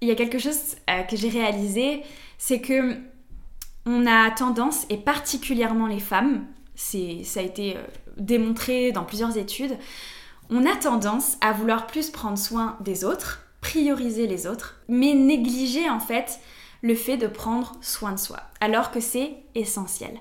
il 0.00 0.08
y 0.08 0.10
a 0.10 0.16
quelque 0.16 0.38
chose 0.38 0.76
euh, 0.90 1.02
que 1.04 1.16
j'ai 1.16 1.28
réalisé, 1.28 2.02
c'est 2.38 2.60
que 2.60 2.96
on 3.88 4.04
a 4.04 4.32
tendance, 4.32 4.84
et 4.90 4.96
particulièrement 4.96 5.86
les 5.86 6.00
femmes, 6.00 6.44
ça 6.74 6.98
a 7.40 7.42
été 7.42 7.76
euh, 7.76 7.82
démontré 8.16 8.90
dans 8.90 9.04
plusieurs 9.04 9.38
études, 9.38 9.78
on 10.50 10.66
a 10.66 10.74
tendance 10.76 11.36
à 11.40 11.52
vouloir 11.52 11.86
plus 11.86 12.10
prendre 12.10 12.36
soin 12.36 12.76
des 12.80 13.04
autres 13.04 13.46
prioriser 13.66 14.28
les 14.28 14.46
autres, 14.46 14.76
mais 14.88 15.12
négliger 15.14 15.90
en 15.90 15.98
fait 15.98 16.38
le 16.82 16.94
fait 16.94 17.16
de 17.16 17.26
prendre 17.26 17.72
soin 17.80 18.12
de 18.12 18.18
soi, 18.18 18.40
alors 18.60 18.90
que 18.90 19.00
c'est 19.00 19.36
essentiel. 19.54 20.18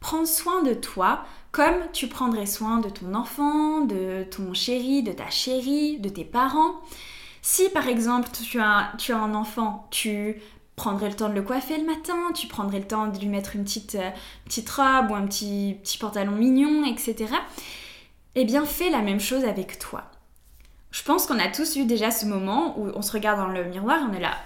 Prends 0.00 0.26
soin 0.26 0.62
de 0.62 0.74
toi 0.74 1.24
comme 1.52 1.90
tu 1.92 2.06
prendrais 2.06 2.44
soin 2.44 2.78
de 2.78 2.90
ton 2.90 3.14
enfant, 3.14 3.80
de 3.80 4.24
ton 4.30 4.52
chéri, 4.52 5.02
de 5.02 5.12
ta 5.12 5.30
chérie, 5.30 5.98
de 5.98 6.10
tes 6.10 6.24
parents. 6.24 6.82
Si 7.40 7.70
par 7.70 7.88
exemple 7.88 8.28
tu 8.30 8.60
as, 8.60 8.92
un 9.08 9.34
enfant, 9.34 9.86
tu 9.90 10.36
prendrais 10.76 11.08
le 11.08 11.16
temps 11.16 11.30
de 11.30 11.34
le 11.34 11.42
coiffer 11.42 11.78
le 11.78 11.86
matin, 11.86 12.32
tu 12.34 12.46
prendrais 12.46 12.80
le 12.80 12.86
temps 12.86 13.06
de 13.06 13.18
lui 13.18 13.28
mettre 13.28 13.56
une 13.56 13.64
petite, 13.64 13.94
euh, 13.94 14.10
petite 14.44 14.68
robe 14.68 15.10
ou 15.10 15.14
un 15.14 15.26
petit, 15.26 15.78
petit 15.82 15.96
pantalon 15.96 16.32
mignon, 16.32 16.84
etc. 16.84 17.32
Eh 18.34 18.44
bien, 18.44 18.66
fais 18.66 18.90
la 18.90 19.00
même 19.00 19.20
chose 19.20 19.44
avec 19.44 19.78
toi. 19.78 20.04
Je 20.90 21.02
pense 21.02 21.26
qu'on 21.26 21.38
a 21.38 21.48
tous 21.48 21.76
eu 21.76 21.86
déjà 21.86 22.10
ce 22.10 22.26
moment 22.26 22.78
où 22.78 22.90
on 22.94 23.00
se 23.00 23.12
regarde 23.12 23.38
dans 23.38 23.48
le 23.48 23.64
miroir 23.64 23.98
et 24.00 24.04
on 24.10 24.12
est 24.12 24.20
là. 24.20 24.36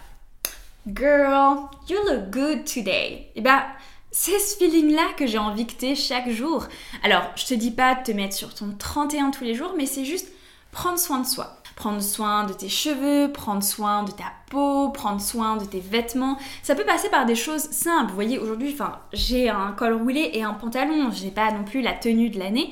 Girl, 0.88 1.68
you 1.88 1.98
look 2.08 2.30
good 2.30 2.64
today. 2.64 3.12
Et 3.12 3.32
eh 3.36 3.40
bien, 3.40 3.64
c'est 4.10 4.38
ce 4.38 4.56
feeling-là 4.56 5.12
que 5.16 5.26
j'ai 5.26 5.38
envie 5.38 5.66
que 5.66 5.74
tu 5.74 5.94
chaque 5.94 6.30
jour. 6.30 6.66
Alors, 7.02 7.22
je 7.36 7.46
te 7.46 7.54
dis 7.54 7.70
pas 7.70 7.94
de 7.94 8.02
te 8.02 8.12
mettre 8.12 8.34
sur 8.34 8.54
ton 8.54 8.74
31 8.78 9.30
tous 9.30 9.44
les 9.44 9.54
jours, 9.54 9.74
mais 9.76 9.86
c'est 9.86 10.04
juste 10.04 10.32
prendre 10.72 10.98
soin 10.98 11.20
de 11.20 11.26
soi 11.26 11.60
prendre 11.80 12.02
soin 12.02 12.44
de 12.44 12.52
tes 12.52 12.68
cheveux, 12.68 13.32
prendre 13.32 13.62
soin 13.62 14.02
de 14.02 14.10
ta 14.10 14.32
peau, 14.50 14.90
prendre 14.90 15.20
soin 15.20 15.56
de 15.56 15.64
tes 15.64 15.80
vêtements. 15.80 16.36
Ça 16.62 16.74
peut 16.74 16.84
passer 16.84 17.08
par 17.08 17.24
des 17.24 17.34
choses 17.34 17.62
simples. 17.70 18.10
Vous 18.10 18.14
voyez, 18.14 18.38
aujourd'hui, 18.38 18.70
enfin, 18.74 18.98
j'ai 19.14 19.48
un 19.48 19.72
col 19.72 19.94
roulé 19.94 20.30
et 20.34 20.42
un 20.42 20.52
pantalon. 20.52 21.10
J'ai 21.10 21.30
pas 21.30 21.50
non 21.52 21.64
plus 21.64 21.80
la 21.80 21.94
tenue 21.94 22.28
de 22.28 22.38
l'année, 22.38 22.70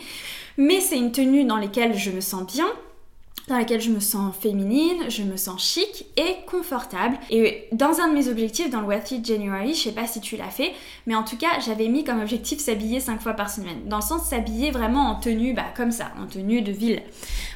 mais 0.59 0.81
c'est 0.81 0.99
une 0.99 1.11
tenue 1.11 1.45
dans 1.45 1.57
laquelle 1.57 1.97
je 1.97 2.11
me 2.11 2.21
sens 2.21 2.45
bien 2.45 2.67
dans 3.49 3.57
laquelle 3.57 3.81
je 3.81 3.91
me 3.91 4.01
sens 4.01 4.35
féminine, 4.37 5.09
je 5.09 5.23
me 5.23 5.37
sens 5.37 5.63
chic 5.65 6.07
et 6.17 6.37
confortable. 6.47 7.19
Et 7.31 7.67
dans 7.73 8.01
un 8.01 8.09
de 8.09 8.15
mes 8.15 8.29
objectifs, 8.29 8.71
dans 8.71 8.83
le 8.83 8.87
Wealthy 8.87 9.25
January, 9.25 9.75
je 9.75 9.85
sais 9.85 9.93
pas 9.93 10.07
si 10.07 10.21
tu 10.21 10.37
l'as 10.37 10.51
fait, 10.51 10.73
mais 11.07 11.15
en 11.15 11.25
tout 11.25 11.37
cas, 11.37 11.59
j'avais 11.65 11.89
mis 11.89 12.05
comme 12.05 12.21
objectif 12.21 12.61
s'habiller 12.61 13.01
5 13.01 13.21
fois 13.21 13.33
par 13.33 13.51
semaine. 13.51 13.87
Dans 13.87 13.97
le 13.97 14.03
sens 14.03 14.29
s'habiller 14.29 14.71
vraiment 14.71 15.07
en 15.11 15.15
tenue, 15.17 15.55
bah, 15.55 15.65
comme 15.75 15.91
ça, 15.91 16.13
en 16.23 16.27
tenue 16.27 16.61
de 16.61 16.73
ville. 16.73 17.03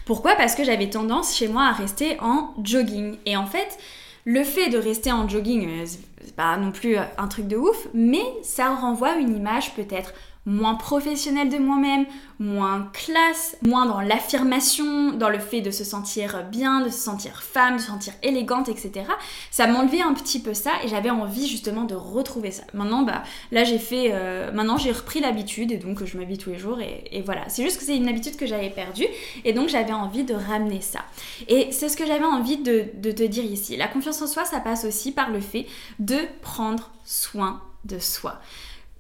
Pourquoi? 0.07 0.35
Parce 0.35 0.55
que 0.55 0.65
j'avais 0.65 0.89
tendance 0.89 1.37
chez 1.37 1.49
moi 1.49 1.65
à 1.65 1.73
rester 1.73 2.19
en 2.21 2.55
jogging. 2.63 3.17
Et 3.27 3.37
en 3.37 3.47
fait, 3.47 3.79
le 4.25 4.45
fait 4.45 4.71
de 4.71 4.79
rester 4.79 5.13
en 5.13 5.29
jogging, 5.29 5.69
euh, 5.69 5.85
c'est 5.85 6.35
pas 6.35 6.57
non 6.57 6.73
plus 6.73 6.97
un 6.97 7.29
truc 7.29 7.49
de 7.49 7.57
ouf, 7.57 7.89
mais 7.93 8.25
ça 8.43 8.75
renvoie 8.75 9.17
une 9.17 9.37
image 9.37 9.75
peut-être 9.75 10.15
moins 10.45 10.75
professionnelle 10.75 11.49
de 11.49 11.59
moi-même, 11.59 12.05
moins 12.41 12.91
classe, 12.93 13.57
moins 13.63 13.87
dans 13.87 14.01
l'affirmation, 14.01 15.13
dans 15.13 15.29
le 15.29 15.39
fait 15.39 15.61
de 15.61 15.71
se 15.71 15.85
sentir 15.85 16.45
bien, 16.51 16.81
de 16.81 16.91
se 16.91 16.99
sentir 16.99 17.43
femme, 17.43 17.77
de 17.77 17.81
se 17.81 17.87
sentir 17.87 18.13
élégante, 18.23 18.69
etc. 18.69 19.07
Ça 19.51 19.69
m'enlevait 19.69 20.01
un 20.01 20.15
petit 20.15 20.41
peu 20.41 20.53
ça 20.53 20.73
et 20.85 20.89
j'avais 20.89 21.11
envie 21.11 21.47
justement 21.47 21.85
de 21.85 21.95
retrouver 21.95 22.51
ça. 22.51 22.65
Maintenant, 22.75 23.03
bah 23.03 23.23
là 23.53 23.63
j'ai 23.63 23.79
fait, 23.79 24.11
euh, 24.13 24.51
maintenant 24.53 24.77
j'ai 24.77 24.91
repris 24.91 25.21
l'habitude 25.21 25.71
et 25.71 25.77
donc 25.77 26.05
je 26.05 26.19
m'habille 26.19 26.39
tous 26.39 26.51
les 26.51 26.59
jours 26.59 26.81
et, 26.81 27.23
voilà. 27.25 27.49
C'est 27.49 27.63
juste 27.63 27.79
que 27.79 27.85
c'est 27.85 27.97
une 27.97 28.09
habitude 28.09 28.37
que 28.37 28.47
j'avais 28.47 28.71
perdue 28.71 29.07
et 29.45 29.53
donc 29.53 29.69
j'avais 29.69 29.93
envie 29.93 30.25
de 30.25 30.35
ramener 30.35 30.81
ça. 30.81 31.01
Et 31.47 31.71
c'est 31.71 31.89
ce 31.89 31.97
que 31.97 32.07
j'avais 32.07 32.25
envie 32.25 32.57
de, 32.57 32.87
de 32.97 33.13
te 33.13 33.23
dire 33.23 33.45
ici. 33.45 33.77
La 33.77 33.87
confiance 33.87 34.21
en 34.23 34.27
soi, 34.27 34.45
ça 34.45 34.59
passe 34.59 34.85
aussi 34.85 35.13
par 35.13 35.31
le 35.31 35.41
fait 35.41 35.67
de 36.01 36.19
prendre 36.41 36.91
soin 37.05 37.63
de 37.85 37.99
soi 37.99 38.41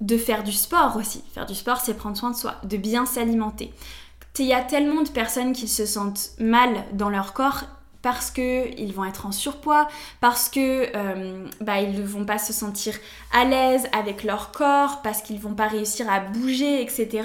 de 0.02 0.18
faire 0.18 0.42
du 0.42 0.52
sport 0.52 0.96
aussi. 0.96 1.24
Faire 1.32 1.46
du 1.46 1.54
sport, 1.54 1.80
c'est 1.80 1.94
prendre 1.94 2.16
soin 2.16 2.30
de 2.30 2.36
soi, 2.36 2.56
de 2.64 2.76
bien 2.76 3.06
s'alimenter. 3.06 3.72
Il 4.38 4.46
y 4.46 4.52
a 4.52 4.62
tellement 4.62 5.02
de 5.02 5.08
personnes 5.08 5.52
qui 5.52 5.68
se 5.68 5.86
sentent 5.86 6.30
mal 6.38 6.84
dans 6.92 7.08
leur 7.08 7.32
corps 7.32 7.64
parce 8.00 8.32
qu'ils 8.32 8.92
vont 8.92 9.04
être 9.04 9.26
en 9.26 9.32
surpoids, 9.32 9.86
parce 10.20 10.48
que 10.48 10.88
euh, 10.96 11.46
bah, 11.60 11.80
ils 11.80 11.92
ne 11.92 12.02
vont 12.02 12.24
pas 12.24 12.38
se 12.38 12.52
sentir 12.52 12.94
à 13.32 13.44
l'aise 13.44 13.86
avec 13.96 14.24
leur 14.24 14.50
corps, 14.50 15.02
parce 15.02 15.22
qu'ils 15.22 15.38
vont 15.38 15.54
pas 15.54 15.68
réussir 15.68 16.10
à 16.10 16.18
bouger, 16.18 16.82
etc. 16.82 17.22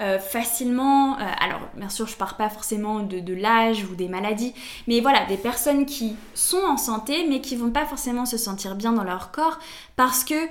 Euh, 0.00 0.20
facilement. 0.20 1.18
Euh, 1.18 1.24
alors, 1.40 1.62
bien 1.74 1.88
sûr, 1.88 2.06
je 2.06 2.14
parle 2.14 2.36
pas 2.36 2.48
forcément 2.48 3.00
de, 3.00 3.18
de 3.18 3.34
l'âge 3.34 3.84
ou 3.90 3.96
des 3.96 4.08
maladies, 4.08 4.54
mais 4.86 5.00
voilà, 5.00 5.26
des 5.26 5.36
personnes 5.36 5.86
qui 5.86 6.14
sont 6.34 6.62
en 6.68 6.76
santé, 6.76 7.26
mais 7.28 7.40
qui 7.40 7.56
vont 7.56 7.70
pas 7.70 7.84
forcément 7.84 8.24
se 8.24 8.36
sentir 8.36 8.76
bien 8.76 8.92
dans 8.92 9.04
leur 9.04 9.32
corps 9.32 9.58
parce 9.96 10.22
que 10.22 10.48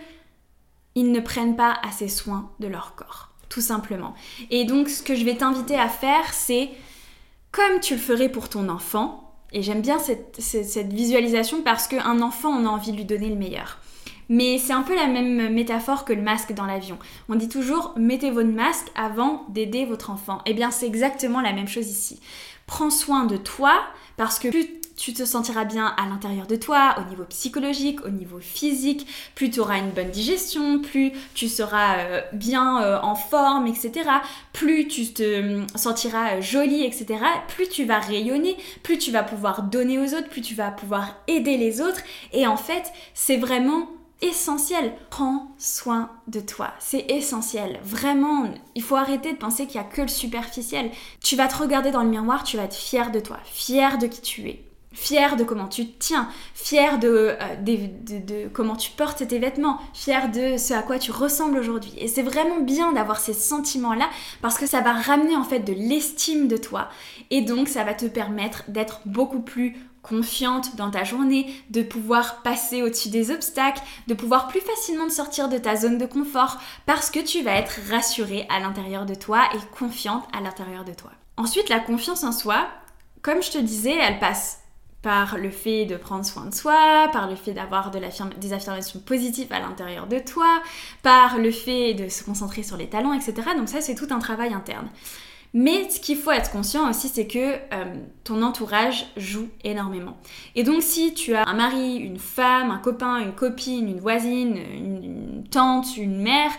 ils 0.96 1.12
ne 1.12 1.20
prennent 1.20 1.56
pas 1.56 1.78
assez 1.84 2.08
soin 2.08 2.52
de 2.60 2.68
leur 2.68 2.96
corps, 2.96 3.30
tout 3.50 3.62
simplement. 3.62 4.14
Et 4.50 4.66
donc 4.66 4.90
ce 4.90 5.04
que 5.04 5.16
je 5.16 5.26
vais 5.26 5.36
t'inviter 5.36 5.76
à 5.76 5.90
faire, 5.90 6.34
c'est 6.34 6.70
comme 7.52 7.80
tu 7.82 7.96
le 7.96 8.00
ferais 8.00 8.30
pour 8.30 8.50
ton 8.50 8.70
enfant, 8.70 9.32
et 9.54 9.62
j'aime 9.62 9.82
bien 9.82 10.00
cette, 10.00 10.94
visualisation 10.94 11.62
parce 11.62 11.88
qu'un 11.88 12.22
enfant, 12.22 12.50
on 12.50 12.66
a 12.66 12.70
envie 12.70 12.92
de 12.92 12.98
lui 12.98 13.06
donner 13.06 13.28
le 13.28 13.36
meilleur. 13.36 13.80
Mais 14.30 14.58
c'est 14.58 14.72
un 14.72 14.84
peu 14.84 14.96
la 14.96 15.08
même 15.08 15.54
métaphore 15.54 16.06
que 16.06 16.14
le 16.14 16.22
masque 16.22 16.54
dans 16.54 16.66
l'avion. 16.66 16.98
On 17.28 17.36
dit 17.36 17.50
toujours 17.50 17.94
mettez 17.98 18.32
votre 18.32 18.48
masque 18.48 18.88
avant 18.96 19.46
d'aider 19.50 19.84
votre 19.84 20.10
enfant. 20.10 20.42
Eh 20.46 20.54
bien 20.54 20.72
c'est 20.72 20.88
exactement 20.88 21.42
la 21.42 21.52
même 21.52 21.68
chose 21.68 21.90
ici. 21.90 22.22
Prends 22.66 22.90
soin 22.90 23.26
de 23.26 23.36
toi 23.36 23.74
parce 24.16 24.40
que 24.40 24.48
plus 24.48 24.81
tu 25.02 25.14
te 25.14 25.26
sentiras 25.26 25.64
bien 25.64 25.96
à 25.98 26.08
l'intérieur 26.08 26.46
de 26.46 26.56
toi, 26.56 26.94
au 27.00 27.10
niveau 27.10 27.24
psychologique, 27.24 28.06
au 28.06 28.10
niveau 28.10 28.38
physique, 28.40 29.08
plus 29.34 29.50
tu 29.50 29.60
auras 29.60 29.80
une 29.80 29.90
bonne 29.90 30.12
digestion, 30.12 30.78
plus 30.78 31.12
tu 31.34 31.48
seras 31.48 31.98
euh, 31.98 32.22
bien 32.34 32.84
euh, 32.84 33.00
en 33.02 33.16
forme, 33.16 33.66
etc. 33.66 33.92
Plus 34.54 34.88
tu 34.88 35.12
te 35.12 35.24
euh, 35.24 35.66
sentiras 35.74 36.40
jolie, 36.40 36.84
etc. 36.84 37.20
Plus 37.48 37.68
tu 37.68 37.84
vas 37.84 37.98
rayonner, 37.98 38.56
plus 38.84 39.00
tu 39.00 39.10
vas 39.10 39.24
pouvoir 39.24 39.64
donner 39.64 39.98
aux 39.98 40.14
autres, 40.14 40.30
plus 40.30 40.42
tu 40.42 40.54
vas 40.54 40.70
pouvoir 40.70 41.16
aider 41.28 41.58
les 41.58 41.82
autres. 41.82 42.02
Et 42.32 42.46
en 42.46 42.58
fait, 42.58 42.94
c'est 43.16 43.38
vraiment 43.38 43.90
essentiel. 44.22 44.94
Prends 45.10 45.56
soin 45.58 46.12
de 46.28 46.42
toi. 46.42 46.74
C'est 46.78 47.10
essentiel. 47.10 47.80
Vraiment, 47.84 48.52
il 48.76 48.84
faut 48.84 48.98
arrêter 48.98 49.34
de 49.34 49.38
penser 49.40 49.66
qu'il 49.66 49.82
n'y 49.82 49.88
a 49.88 49.90
que 49.90 50.04
le 50.04 50.08
superficiel. 50.10 50.92
Tu 51.24 51.36
vas 51.36 51.48
te 51.48 51.58
regarder 51.58 51.90
dans 51.90 52.04
le 52.04 52.10
miroir, 52.10 52.44
tu 52.44 52.58
vas 52.58 52.66
être 52.66 52.76
fier 52.76 53.10
de 53.10 53.20
toi, 53.20 53.40
fier 53.46 53.98
de 53.98 54.06
qui 54.06 54.22
tu 54.22 54.48
es 54.48 54.71
fier 54.94 55.36
de 55.36 55.44
comment 55.44 55.68
tu 55.68 55.88
te 55.88 56.00
tiens, 56.00 56.30
fier 56.54 57.00
euh, 57.04 57.36
de, 57.58 58.48
comment 58.54 58.76
tu 58.76 58.92
portes 58.92 59.26
tes 59.28 59.40
vêtements, 59.40 59.80
fier 59.94 60.30
de 60.30 60.58
ce 60.58 60.74
à 60.74 60.82
quoi 60.82 61.00
tu 61.00 61.12
ressembles 61.12 61.58
aujourd'hui. 61.58 61.94
Et 61.98 62.08
c'est 62.08 62.24
vraiment 62.24 62.60
bien 62.60 62.92
d'avoir 62.92 63.20
ces 63.20 63.34
sentiments-là 63.34 64.10
parce 64.42 64.58
que 64.58 64.68
ça 64.68 64.82
va 64.82 64.94
ramener 64.94 65.36
en 65.36 65.44
fait 65.44 65.60
de 65.60 65.74
l'estime 65.74 66.48
de 66.48 66.58
toi. 66.58 66.90
Et 67.30 67.42
donc 67.42 67.68
ça 67.68 67.84
va 67.84 67.94
te 67.94 68.06
permettre 68.06 68.64
d'être 68.68 69.02
beaucoup 69.06 69.42
plus 69.42 69.76
confiante 70.02 70.76
dans 70.76 70.90
ta 70.90 71.04
journée, 71.04 71.54
de 71.70 71.84
pouvoir 71.84 72.42
passer 72.42 72.82
au-dessus 72.82 73.10
des 73.10 73.30
obstacles, 73.30 73.84
de 74.08 74.16
pouvoir 74.16 74.48
plus 74.48 74.62
facilement 74.62 75.10
sortir 75.10 75.48
de 75.48 75.60
ta 75.60 75.76
zone 75.76 76.00
de 76.00 76.08
confort 76.08 76.58
parce 76.86 77.12
que 77.12 77.20
tu 77.20 77.44
vas 77.44 77.56
être 77.56 77.80
rassurée 77.90 78.48
à 78.50 78.60
l'intérieur 78.60 79.06
de 79.06 79.14
toi 79.14 79.44
et 79.54 79.78
confiante 79.78 80.28
à 80.36 80.42
l'intérieur 80.42 80.84
de 80.84 80.94
toi. 80.94 81.12
Ensuite, 81.38 81.70
la 81.70 81.80
confiance 81.80 82.24
en 82.24 82.32
soi, 82.32 82.68
comme 83.22 83.44
je 83.44 83.52
te 83.52 83.58
disais, 83.60 83.96
elle 83.96 84.20
passe 84.20 84.61
par 85.02 85.38
le 85.38 85.50
fait 85.50 85.86
de 85.86 85.98
prendre 85.98 86.26
soin 86.26 86.46
de 86.46 86.54
soi, 86.54 87.10
par 87.12 87.28
le 87.28 87.36
fait 87.36 87.54
d'avoir 87.54 87.92
de 87.92 88.00
des 88.40 88.54
affirmations 88.54 89.00
positives 89.00 89.52
à 89.52 89.60
l'intérieur 89.60 90.08
de 90.08 90.20
toi, 90.20 90.62
par 91.02 91.38
le 91.38 91.52
fait 91.52 91.94
de 91.94 92.08
se 92.10 92.24
concentrer 92.24 92.64
sur 92.64 92.78
les 92.78 92.88
talents, 92.88 93.14
etc. 93.14 93.34
Donc 93.58 93.70
ça, 93.70 93.82
c'est 93.82 93.96
tout 93.96 94.08
un 94.12 94.20
travail 94.20 94.54
interne. 94.54 94.90
Mais 95.54 95.90
ce 95.90 96.00
qu'il 96.00 96.18
faut 96.18 96.32
être 96.32 96.52
conscient 96.52 96.90
aussi, 96.90 97.10
c'est 97.10 97.28
que 97.28 97.56
euh, 97.74 97.96
ton 98.24 98.42
entourage 98.42 99.08
joue 99.18 99.50
énormément. 99.66 100.18
Et 100.56 100.64
donc 100.64 100.82
si 100.82 101.14
tu 101.14 101.36
as 101.36 101.46
un 101.46 101.54
mari, 101.54 101.98
une 101.98 102.20
femme, 102.20 102.72
un 102.72 102.78
copain, 102.78 103.20
une 103.20 103.34
copine, 103.34 103.90
une 103.90 104.00
voisine, 104.00 104.56
une 104.56 105.44
tante, 105.50 105.98
une 105.98 106.22
mère, 106.22 106.52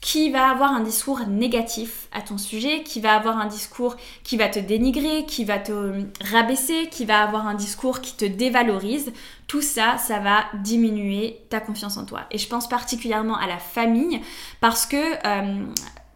qui 0.00 0.30
va 0.30 0.50
avoir 0.50 0.72
un 0.72 0.80
discours 0.80 1.20
négatif 1.26 2.08
à 2.12 2.20
ton 2.20 2.38
sujet, 2.38 2.82
qui 2.82 3.00
va 3.00 3.14
avoir 3.14 3.38
un 3.38 3.46
discours 3.46 3.96
qui 4.22 4.36
va 4.36 4.48
te 4.48 4.58
dénigrer, 4.58 5.24
qui 5.26 5.44
va 5.44 5.58
te 5.58 6.04
rabaisser, 6.20 6.88
qui 6.90 7.04
va 7.04 7.22
avoir 7.22 7.46
un 7.46 7.54
discours 7.54 8.00
qui 8.00 8.14
te 8.14 8.24
dévalorise, 8.24 9.12
tout 9.46 9.62
ça, 9.62 9.96
ça 9.98 10.18
va 10.18 10.44
diminuer 10.62 11.40
ta 11.48 11.60
confiance 11.60 11.96
en 11.96 12.04
toi. 12.04 12.22
Et 12.30 12.38
je 12.38 12.48
pense 12.48 12.68
particulièrement 12.68 13.36
à 13.36 13.46
la 13.46 13.58
famille 13.58 14.20
parce 14.60 14.86
que 14.86 14.96
euh, 14.96 15.64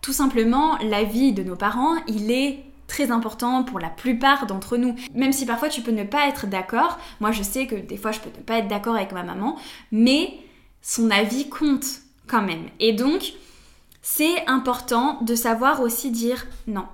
tout 0.02 0.12
simplement, 0.12 0.78
la 0.78 1.02
vie 1.02 1.32
de 1.32 1.42
nos 1.42 1.56
parents, 1.56 1.96
il 2.06 2.30
est 2.30 2.64
très 2.86 3.10
important 3.10 3.62
pour 3.62 3.78
la 3.78 3.88
plupart 3.88 4.46
d'entre 4.46 4.76
nous. 4.76 4.96
Même 5.14 5.32
si 5.32 5.46
parfois 5.46 5.68
tu 5.68 5.80
peux 5.80 5.92
ne 5.92 6.04
pas 6.04 6.26
être 6.26 6.46
d'accord, 6.46 6.98
moi 7.20 7.30
je 7.30 7.42
sais 7.42 7.66
que 7.66 7.76
des 7.76 7.96
fois 7.96 8.10
je 8.10 8.18
peux 8.18 8.30
ne 8.36 8.42
pas 8.42 8.58
être 8.58 8.68
d'accord 8.68 8.96
avec 8.96 9.12
ma 9.12 9.22
maman, 9.22 9.56
mais 9.92 10.34
son 10.82 11.10
avis 11.10 11.48
compte 11.48 11.86
quand 12.26 12.42
même. 12.42 12.68
Et 12.78 12.92
donc, 12.92 13.34
c'est 14.02 14.46
important 14.46 15.18
de 15.22 15.34
savoir 15.34 15.80
aussi 15.80 16.10
dire 16.10 16.46
non. 16.66 16.86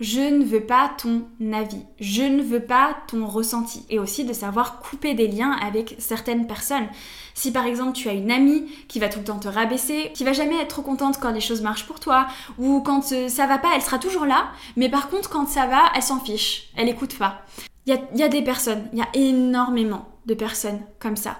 Je 0.00 0.20
ne 0.20 0.44
veux 0.44 0.66
pas 0.66 0.90
ton 0.98 1.28
avis, 1.52 1.84
je 2.00 2.24
ne 2.24 2.42
veux 2.42 2.64
pas 2.64 2.96
ton 3.06 3.24
ressenti. 3.24 3.86
Et 3.88 4.00
aussi 4.00 4.24
de 4.24 4.32
savoir 4.32 4.80
couper 4.80 5.14
des 5.14 5.28
liens 5.28 5.52
avec 5.52 5.94
certaines 5.98 6.48
personnes. 6.48 6.88
Si 7.34 7.52
par 7.52 7.66
exemple 7.66 7.92
tu 7.92 8.08
as 8.08 8.12
une 8.12 8.32
amie 8.32 8.66
qui 8.88 8.98
va 8.98 9.08
tout 9.08 9.20
le 9.20 9.24
temps 9.24 9.38
te 9.38 9.46
rabaisser, 9.46 10.10
qui 10.12 10.24
va 10.24 10.32
jamais 10.32 10.56
être 10.56 10.68
trop 10.68 10.82
contente 10.82 11.20
quand 11.20 11.30
les 11.30 11.40
choses 11.40 11.62
marchent 11.62 11.86
pour 11.86 12.00
toi, 12.00 12.26
ou 12.58 12.80
quand 12.80 13.12
euh, 13.12 13.28
ça 13.28 13.46
va 13.46 13.58
pas, 13.58 13.70
elle 13.76 13.82
sera 13.82 14.00
toujours 14.00 14.26
là, 14.26 14.50
mais 14.76 14.88
par 14.88 15.08
contre 15.08 15.30
quand 15.30 15.48
ça 15.48 15.66
va, 15.66 15.84
elle 15.94 16.02
s'en 16.02 16.18
fiche, 16.18 16.70
elle 16.76 16.88
écoute 16.88 17.16
pas. 17.16 17.42
Il 17.86 17.96
y 18.14 18.22
a, 18.22 18.28
des 18.28 18.42
personnes, 18.42 18.88
il 18.92 18.98
y 18.98 19.02
a 19.02 19.08
énormément 19.14 20.08
de 20.26 20.34
personnes 20.34 20.80
comme 20.98 21.16
ça. 21.16 21.38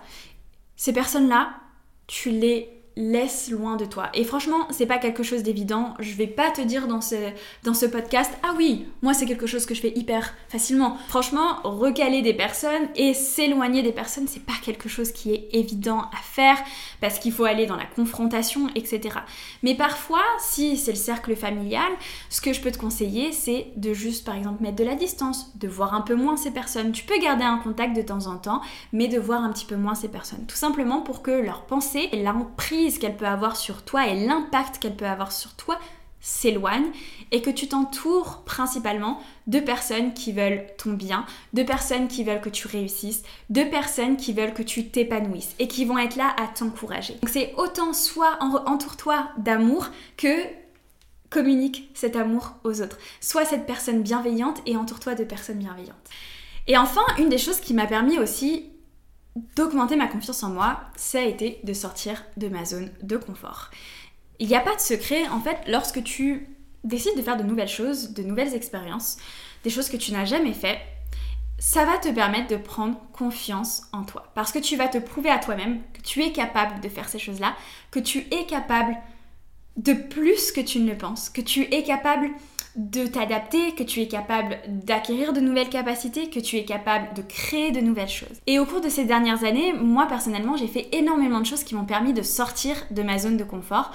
Ces 0.76 0.92
personnes-là, 0.92 1.50
tu 2.06 2.30
les 2.30 2.81
laisse 2.96 3.50
loin 3.50 3.76
de 3.76 3.84
toi. 3.84 4.10
Et 4.14 4.24
franchement, 4.24 4.66
c'est 4.70 4.86
pas 4.86 4.98
quelque 4.98 5.22
chose 5.22 5.42
d'évident. 5.42 5.94
Je 5.98 6.14
vais 6.14 6.26
pas 6.26 6.50
te 6.50 6.60
dire 6.60 6.86
dans 6.86 7.00
ce, 7.00 7.16
dans 7.64 7.74
ce 7.74 7.86
podcast, 7.86 8.32
ah 8.42 8.54
oui, 8.56 8.86
moi 9.02 9.14
c'est 9.14 9.26
quelque 9.26 9.46
chose 9.46 9.66
que 9.66 9.74
je 9.74 9.80
fais 9.80 9.92
hyper 9.96 10.34
facilement. 10.48 10.96
Franchement, 11.08 11.56
recaler 11.64 12.22
des 12.22 12.34
personnes 12.34 12.88
et 12.96 13.14
s'éloigner 13.14 13.82
des 13.82 13.92
personnes, 13.92 14.28
c'est 14.28 14.44
pas 14.44 14.52
quelque 14.62 14.88
chose 14.88 15.12
qui 15.12 15.32
est 15.32 15.48
évident 15.52 16.00
à 16.12 16.22
faire 16.22 16.56
parce 17.00 17.18
qu'il 17.18 17.32
faut 17.32 17.44
aller 17.44 17.66
dans 17.66 17.76
la 17.76 17.86
confrontation, 17.86 18.68
etc. 18.74 19.18
Mais 19.62 19.74
parfois, 19.74 20.22
si 20.38 20.76
c'est 20.76 20.92
le 20.92 20.96
cercle 20.96 21.34
familial, 21.34 21.90
ce 22.28 22.40
que 22.40 22.52
je 22.52 22.60
peux 22.60 22.70
te 22.70 22.78
conseiller, 22.78 23.32
c'est 23.32 23.68
de 23.76 23.92
juste 23.94 24.24
par 24.24 24.36
exemple 24.36 24.62
mettre 24.62 24.76
de 24.76 24.84
la 24.84 24.94
distance, 24.94 25.56
de 25.56 25.68
voir 25.68 25.94
un 25.94 26.02
peu 26.02 26.14
moins 26.14 26.36
ces 26.36 26.50
personnes. 26.50 26.92
Tu 26.92 27.04
peux 27.04 27.18
garder 27.20 27.44
un 27.44 27.58
contact 27.58 27.96
de 27.96 28.02
temps 28.02 28.26
en 28.26 28.36
temps, 28.36 28.60
mais 28.92 29.08
de 29.08 29.18
voir 29.18 29.42
un 29.42 29.52
petit 29.52 29.66
peu 29.66 29.76
moins 29.76 29.94
ces 29.94 30.08
personnes. 30.08 30.44
Tout 30.46 30.56
simplement 30.56 31.00
pour 31.00 31.22
que 31.22 31.30
leur 31.30 31.62
pensée 31.62 32.08
et 32.12 32.22
l'emprise 32.22 32.81
qu'elle 32.90 33.16
peut 33.16 33.26
avoir 33.26 33.56
sur 33.56 33.82
toi 33.82 34.06
et 34.06 34.26
l'impact 34.26 34.78
qu'elle 34.78 34.96
peut 34.96 35.06
avoir 35.06 35.32
sur 35.32 35.54
toi 35.54 35.78
s'éloigne 36.20 36.86
et 37.32 37.42
que 37.42 37.50
tu 37.50 37.68
t'entoures 37.68 38.42
principalement 38.44 39.20
de 39.48 39.58
personnes 39.58 40.14
qui 40.14 40.32
veulent 40.32 40.66
ton 40.78 40.92
bien, 40.92 41.26
de 41.52 41.64
personnes 41.64 42.06
qui 42.06 42.22
veulent 42.22 42.40
que 42.40 42.48
tu 42.48 42.68
réussisses, 42.68 43.24
de 43.50 43.64
personnes 43.64 44.16
qui 44.16 44.32
veulent 44.32 44.54
que 44.54 44.62
tu 44.62 44.88
t'épanouisses 44.88 45.54
et 45.58 45.66
qui 45.66 45.84
vont 45.84 45.98
être 45.98 46.16
là 46.16 46.34
à 46.38 46.46
t'encourager. 46.46 47.14
Donc 47.14 47.28
c'est 47.28 47.52
autant 47.56 47.92
soit 47.92 48.38
entoure-toi 48.40 49.28
d'amour 49.38 49.88
que 50.16 50.32
communique 51.28 51.90
cet 51.94 52.14
amour 52.14 52.52
aux 52.62 52.82
autres. 52.82 52.98
Sois 53.20 53.44
cette 53.44 53.66
personne 53.66 54.02
bienveillante 54.02 54.62
et 54.64 54.76
entoure-toi 54.76 55.16
de 55.16 55.24
personnes 55.24 55.58
bienveillantes. 55.58 55.96
Et 56.68 56.78
enfin, 56.78 57.02
une 57.18 57.30
des 57.30 57.38
choses 57.38 57.58
qui 57.58 57.74
m'a 57.74 57.86
permis 57.86 58.18
aussi 58.18 58.70
d'augmenter 59.56 59.96
ma 59.96 60.06
confiance 60.06 60.42
en 60.42 60.50
moi, 60.50 60.80
ça 60.96 61.18
a 61.18 61.22
été 61.22 61.60
de 61.64 61.72
sortir 61.72 62.24
de 62.36 62.48
ma 62.48 62.64
zone 62.64 62.90
de 63.02 63.16
confort. 63.16 63.70
Il 64.38 64.48
n'y 64.48 64.56
a 64.56 64.60
pas 64.60 64.74
de 64.74 64.80
secret, 64.80 65.28
en 65.28 65.40
fait, 65.40 65.58
lorsque 65.68 66.02
tu 66.02 66.48
décides 66.84 67.16
de 67.16 67.22
faire 67.22 67.36
de 67.36 67.42
nouvelles 67.42 67.68
choses, 67.68 68.10
de 68.10 68.22
nouvelles 68.22 68.54
expériences, 68.54 69.16
des 69.64 69.70
choses 69.70 69.88
que 69.88 69.96
tu 69.96 70.12
n'as 70.12 70.24
jamais 70.24 70.52
fait, 70.52 70.78
ça 71.58 71.84
va 71.84 71.96
te 71.96 72.08
permettre 72.08 72.48
de 72.48 72.56
prendre 72.56 72.98
confiance 73.12 73.84
en 73.92 74.02
toi. 74.02 74.32
Parce 74.34 74.50
que 74.50 74.58
tu 74.58 74.76
vas 74.76 74.88
te 74.88 74.98
prouver 74.98 75.30
à 75.30 75.38
toi-même 75.38 75.80
que 75.92 76.00
tu 76.00 76.22
es 76.22 76.32
capable 76.32 76.80
de 76.80 76.88
faire 76.88 77.08
ces 77.08 77.20
choses-là, 77.20 77.54
que 77.92 78.00
tu 78.00 78.26
es 78.32 78.46
capable 78.46 78.96
de 79.76 79.92
plus 79.92 80.50
que 80.50 80.60
tu 80.60 80.80
ne 80.80 80.90
le 80.90 80.98
penses, 80.98 81.30
que 81.30 81.40
tu 81.40 81.62
es 81.72 81.82
capable 81.84 82.30
de 82.76 83.06
t'adapter, 83.06 83.74
que 83.74 83.82
tu 83.82 84.00
es 84.00 84.08
capable 84.08 84.58
d'acquérir 84.66 85.32
de 85.32 85.40
nouvelles 85.40 85.68
capacités, 85.68 86.30
que 86.30 86.40
tu 86.40 86.56
es 86.56 86.64
capable 86.64 87.14
de 87.14 87.22
créer 87.22 87.70
de 87.70 87.80
nouvelles 87.80 88.08
choses. 88.08 88.40
Et 88.46 88.58
au 88.58 88.64
cours 88.64 88.80
de 88.80 88.88
ces 88.88 89.04
dernières 89.04 89.44
années, 89.44 89.72
moi 89.74 90.06
personnellement, 90.06 90.56
j'ai 90.56 90.66
fait 90.66 90.88
énormément 90.92 91.40
de 91.40 91.46
choses 91.46 91.64
qui 91.64 91.74
m'ont 91.74 91.84
permis 91.84 92.12
de 92.12 92.22
sortir 92.22 92.76
de 92.90 93.02
ma 93.02 93.18
zone 93.18 93.36
de 93.36 93.44
confort. 93.44 93.90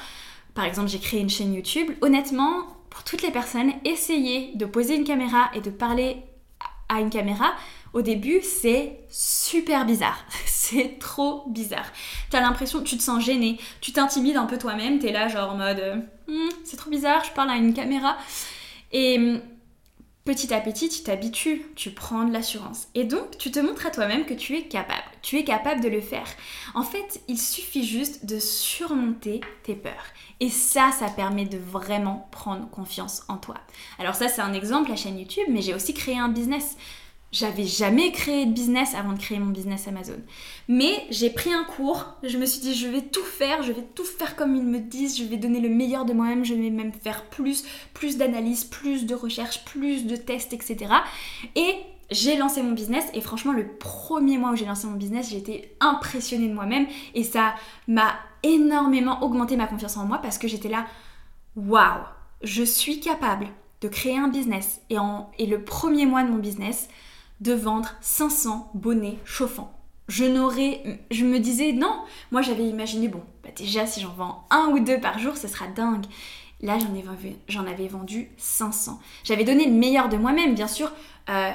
Par 0.54 0.66
exemple, 0.66 0.90
j'ai 0.90 1.00
créé 1.00 1.20
une 1.20 1.30
chaîne 1.30 1.54
YouTube. 1.54 1.92
Honnêtement, 2.02 2.68
pour 2.90 3.04
toutes 3.04 3.22
les 3.22 3.32
personnes, 3.32 3.72
essayer 3.84 4.52
de 4.56 4.66
poser 4.66 4.96
une 4.96 5.04
caméra 5.04 5.50
et 5.54 5.62
de 5.62 5.70
parler 5.70 6.18
à 6.90 7.00
une 7.00 7.10
caméra, 7.10 7.54
au 7.94 8.02
début, 8.02 8.42
c'est 8.42 9.00
super 9.10 9.86
bizarre. 9.86 10.24
c'est 10.46 11.00
trop 11.00 11.44
bizarre. 11.48 11.92
T'as 12.30 12.42
l'impression, 12.42 12.84
tu 12.84 12.98
te 12.98 13.04
sens 13.04 13.24
gêné, 13.24 13.58
tu 13.82 13.92
t'intimides 13.92 14.38
un 14.38 14.46
peu 14.46 14.58
toi-même, 14.58 15.00
t'es 15.00 15.12
là 15.12 15.28
genre 15.28 15.54
en 15.54 15.58
mode, 15.58 15.80
euh, 15.80 15.96
hmm, 16.28 16.50
c'est 16.64 16.78
trop 16.78 16.92
bizarre, 16.92 17.24
je 17.24 17.32
parle 17.32 17.50
à 17.50 17.56
une 17.56 17.74
caméra. 17.74 18.18
Et 18.92 19.18
hum, 19.18 19.42
petit 20.28 20.54
à 20.54 20.60
petit, 20.60 20.90
tu 20.90 21.04
t'habitues, 21.04 21.62
tu 21.76 21.92
prends 21.92 22.26
de 22.26 22.34
l'assurance. 22.34 22.88
Et 22.96 23.06
donc, 23.06 23.38
tu 23.38 23.50
te 23.50 23.60
montres 23.60 23.86
à 23.86 23.92
toi-même 23.92 24.26
que 24.26 24.34
tu 24.34 24.56
es 24.58 24.64
capable. 24.64 25.04
Tu 25.22 25.38
es 25.38 25.44
capable 25.44 25.82
de 25.82 25.88
le 25.88 26.02
faire. 26.02 26.28
En 26.76 26.84
fait, 26.84 27.22
il 27.28 27.40
suffit 27.40 27.86
juste 27.86 28.26
de 28.26 28.38
surmonter 28.40 29.42
tes 29.64 29.76
peurs. 29.76 30.06
Et 30.40 30.50
ça, 30.50 30.92
ça 30.92 31.10
permet 31.10 31.46
de 31.46 31.58
vraiment 31.58 32.28
prendre 32.32 32.70
confiance 32.70 33.24
en 33.30 33.38
toi. 33.38 33.56
Alors 34.00 34.16
ça, 34.16 34.28
c'est 34.28 34.42
un 34.42 34.54
exemple, 34.54 34.90
la 34.90 34.96
chaîne 34.96 35.18
YouTube, 35.18 35.48
mais 35.50 35.62
j'ai 35.62 35.74
aussi 35.74 35.94
créé 35.94 36.18
un 36.18 36.30
business. 36.30 36.76
J'avais 37.32 37.66
jamais 37.66 38.12
créé 38.12 38.46
de 38.46 38.54
business 38.54 38.96
avant 38.96 39.12
de 39.12 39.20
créer 39.20 39.38
mon 39.38 39.52
business 39.52 39.88
Amazon. 39.88 40.22
Mais 40.70 41.06
j'ai 41.10 41.30
pris 41.30 41.54
un 41.54 41.66
cours, 41.66 42.06
je 42.24 42.38
me 42.38 42.46
suis 42.46 42.62
dit 42.62 42.74
je 42.74 42.88
vais 42.88 43.02
tout 43.02 43.24
faire, 43.24 43.64
je 43.64 43.74
vais 43.74 43.84
tout 43.96 44.06
faire 44.06 44.36
comme 44.38 44.56
ils 44.56 44.64
me 44.64 44.80
disent, 44.80 45.18
je 45.18 45.26
vais 45.26 45.36
donner 45.36 45.60
le 45.60 45.70
meilleur 45.70 46.06
de 46.06 46.14
moi-même, 46.14 46.46
je 46.46 46.54
vais 46.54 46.70
même 46.70 46.94
faire 46.94 47.26
plus, 47.26 47.66
plus 47.94 48.18
d'analyse, 48.18 48.64
plus 48.64 49.06
de 49.06 49.14
recherche, 49.14 49.66
plus 49.66 50.06
de 50.06 50.16
tests, 50.16 50.54
etc. 50.54 50.94
Et 51.56 51.76
j'ai 52.10 52.38
lancé 52.38 52.62
mon 52.62 52.72
business 52.72 53.06
et 53.14 53.22
franchement 53.22 53.52
le 53.52 53.68
premier 53.68 54.38
mois 54.38 54.52
où 54.52 54.56
j'ai 54.56 54.66
lancé 54.66 54.88
mon 54.88 54.96
business, 54.96 55.34
été 55.34 55.76
impressionnée 55.80 56.48
de 56.48 56.54
moi-même 56.54 56.88
et 57.14 57.24
ça 57.24 57.56
m'a 57.88 58.16
énormément 58.44 59.22
augmenté 59.24 59.58
ma 59.58 59.68
confiance 59.68 59.98
en 59.98 60.06
moi 60.06 60.20
parce 60.20 60.38
que 60.38 60.48
j'étais 60.48 60.70
là, 60.70 60.86
waouh, 61.56 62.04
je 62.42 62.64
suis 62.64 63.00
capable 63.00 63.48
de 63.82 63.88
créer 63.88 64.18
un 64.18 64.30
business 64.30 64.82
et, 64.90 64.98
en, 64.98 65.30
et 65.38 65.46
le 65.46 65.64
premier 65.64 66.06
mois 66.06 66.24
de 66.24 66.30
mon 66.30 66.38
business, 66.38 66.88
de 67.42 67.54
vendre 67.54 67.96
500 68.02 68.72
bonnets 68.74 69.20
chauffants. 69.26 69.74
Je 70.08 70.24
n'aurais, 70.24 71.02
je 71.12 71.26
me 71.26 71.40
disais 71.40 71.74
non, 71.74 72.04
moi 72.32 72.42
j'avais 72.42 72.66
imaginé 72.66 73.10
bon, 73.10 73.24
bah 73.44 73.50
déjà 73.56 73.86
si 73.86 74.00
j'en 74.00 74.14
vends 74.14 74.48
un 74.50 74.70
ou 74.72 74.80
deux 74.80 75.00
par 75.00 75.20
jour, 75.20 75.36
ce 75.36 75.48
sera 75.48 75.68
dingue. 75.68 76.06
Là 76.62 76.80
j'en, 76.80 76.96
ai, 76.96 77.04
j'en 77.48 77.68
avais 77.68 77.88
vendu 77.88 78.30
500. 78.38 79.00
J'avais 79.24 79.44
donné 79.44 79.66
le 79.66 79.74
meilleur 79.74 80.10
de 80.10 80.18
moi-même, 80.18 80.56
bien 80.56 80.68
sûr. 80.68 80.92
Euh, 81.30 81.52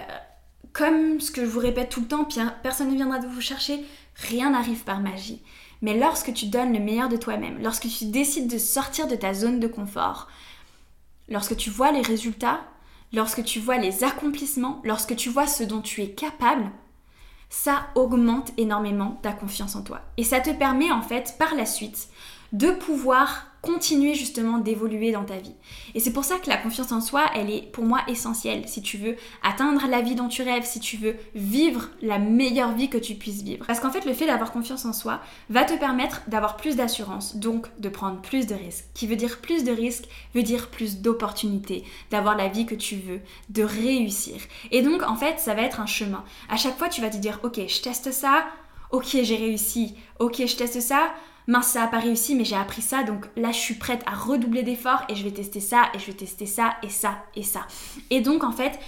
comme 0.73 1.21
ce 1.21 1.31
que 1.31 1.45
je 1.45 1.51
vous 1.51 1.61
répète 1.61 1.89
tout 1.89 2.01
le 2.01 2.07
temps, 2.07 2.27
personne 2.63 2.91
ne 2.91 2.95
viendra 2.95 3.19
de 3.19 3.27
vous 3.27 3.41
chercher, 3.41 3.81
rien 4.15 4.51
n'arrive 4.51 4.85
par 4.85 5.01
magie. 5.01 5.43
Mais 5.83 5.99
lorsque 5.99 6.33
tu 6.33 6.47
donnes 6.47 6.73
le 6.73 6.79
meilleur 6.79 7.09
de 7.09 7.17
toi-même, 7.17 7.61
lorsque 7.61 7.89
tu 7.89 8.07
décides 8.07 8.51
de 8.51 8.59
sortir 8.59 9.09
de 9.09 9.17
ta 9.17 9.35
zone 9.35 9.61
de 9.61 9.67
confort, 9.67 10.29
lorsque 11.29 11.57
tu 11.57 11.71
vois 11.71 11.91
les 11.91 12.03
résultats, 12.03 12.61
lorsque 13.13 13.45
tu 13.45 13.61
vois 13.61 13.79
les 13.79 14.05
accomplissements, 14.05 14.81
lorsque 14.85 15.17
tu 15.17 15.29
vois 15.29 15.47
ce 15.47 15.65
dont 15.65 15.81
tu 15.81 16.03
es 16.03 16.11
capable, 16.11 16.71
ça 17.49 17.87
augmente 17.95 18.53
énormément 18.57 19.19
ta 19.23 19.33
confiance 19.33 19.77
en 19.77 19.83
toi. 19.83 20.01
Et 20.17 20.25
ça 20.25 20.41
te 20.41 20.51
permet 20.51 20.91
en 20.91 21.03
fait 21.03 21.37
par 21.39 21.55
la 21.55 21.67
suite 21.67 22.09
de 22.53 22.71
pouvoir 22.71 23.47
continuer 23.63 24.15
justement 24.15 24.59
d'évoluer 24.59 25.13
dans 25.13 25.25
ta 25.25 25.37
vie. 25.37 25.55
Et 25.95 26.01
c'est 26.01 26.13
pour 26.13 26.25
ça 26.25 26.39
que 26.39 26.51
la 26.51 26.57
confiance 26.57 26.91
en 26.91 27.01
soi, 27.01 27.27
elle 27.37 27.49
est 27.49 27.71
pour 27.71 27.85
moi 27.85 28.01
essentielle 28.09 28.67
si 28.67 28.83
tu 28.83 28.99
veux 28.99 29.15
atteindre 29.45 29.87
la 29.89 30.03
vie 30.03 30.17
dont 30.17 30.27
tu 30.27 30.43
rêves, 30.43 30.65
si 30.65 30.81
tu 30.81 30.97
veux 30.97 31.15
vivre 31.37 31.89
la 32.03 32.19
meilleure 32.19 32.73
vie 32.73 32.91
que 32.91 32.99
tu 32.99 33.15
puisses 33.15 33.43
vivre. 33.43 33.65
Parce 33.65 33.79
qu'en 33.79 33.93
fait, 33.93 34.05
le 34.05 34.15
fait 34.15 34.27
d'avoir 34.27 34.51
confiance 34.51 34.85
en 34.85 34.93
soi 34.93 35.21
va 35.49 35.63
te 35.63 35.79
permettre 35.79 36.23
d'avoir 36.27 36.57
plus 36.57 36.75
d'assurance, 36.75 37.37
donc 37.37 37.69
de 37.79 37.89
prendre 37.89 38.21
plus 38.21 38.47
de 38.47 38.55
risques. 38.55 38.87
Qui 38.95 39.07
veut 39.07 39.17
dire 39.17 39.41
plus 39.41 39.63
de 39.63 39.73
risques, 39.73 40.09
veut 40.35 40.43
dire 40.43 40.69
plus 40.69 40.99
d'opportunités, 40.99 41.85
d'avoir 42.11 42.37
la 42.37 42.49
vie 42.49 42.67
que 42.67 42.75
tu 42.75 42.97
veux, 42.97 43.21
de 43.49 43.63
réussir. 43.63 44.41
Et 44.73 44.83
donc, 44.83 45.03
en 45.05 45.15
fait, 45.15 45.39
ça 45.39 45.55
va 45.55 45.63
être 45.63 45.81
un 45.81 45.87
chemin. 45.87 46.25
À 46.49 46.57
chaque 46.57 46.79
fois, 46.79 46.89
tu 46.89 47.01
vas 47.01 47.11
te 47.11 47.17
dire, 47.17 47.39
ok, 47.45 47.61
je 47.69 47.81
teste 47.81 48.11
ça, 48.11 48.45
ok, 48.91 49.19
j'ai 49.23 49.37
réussi, 49.37 49.95
ok, 50.19 50.47
je 50.47 50.57
teste 50.57 50.81
ça, 50.81 51.13
mince, 51.47 51.69
ça 51.69 51.81
n'a 51.81 51.87
pas 51.87 51.99
réussi, 51.99 52.35
mais 52.35 52.45
j'ai 52.45 52.57
appris 52.57 52.83
ça, 52.83 53.03
donc 53.03 53.27
là, 53.37 53.53
je 53.53 53.59
suis 53.59 53.75
prête 53.75 54.03
à 54.07 54.15
redoubler 54.15 54.63
d'efforts 54.63 55.03
et 55.09 55.15
je 55.15 55.25
vais 55.25 55.31
tester 55.31 55.61
ça, 55.61 55.85
et 55.95 55.99
je 55.99 56.07
vais 56.07 56.13
tester 56.13 56.47
ça, 56.47 56.77
et 56.83 56.89
ça, 56.89 57.25
et 57.35 57.43
ça. 57.43 57.67
Et 58.11 58.21
donc, 58.21 58.45
en 58.45 58.53
fait, 58.53 58.79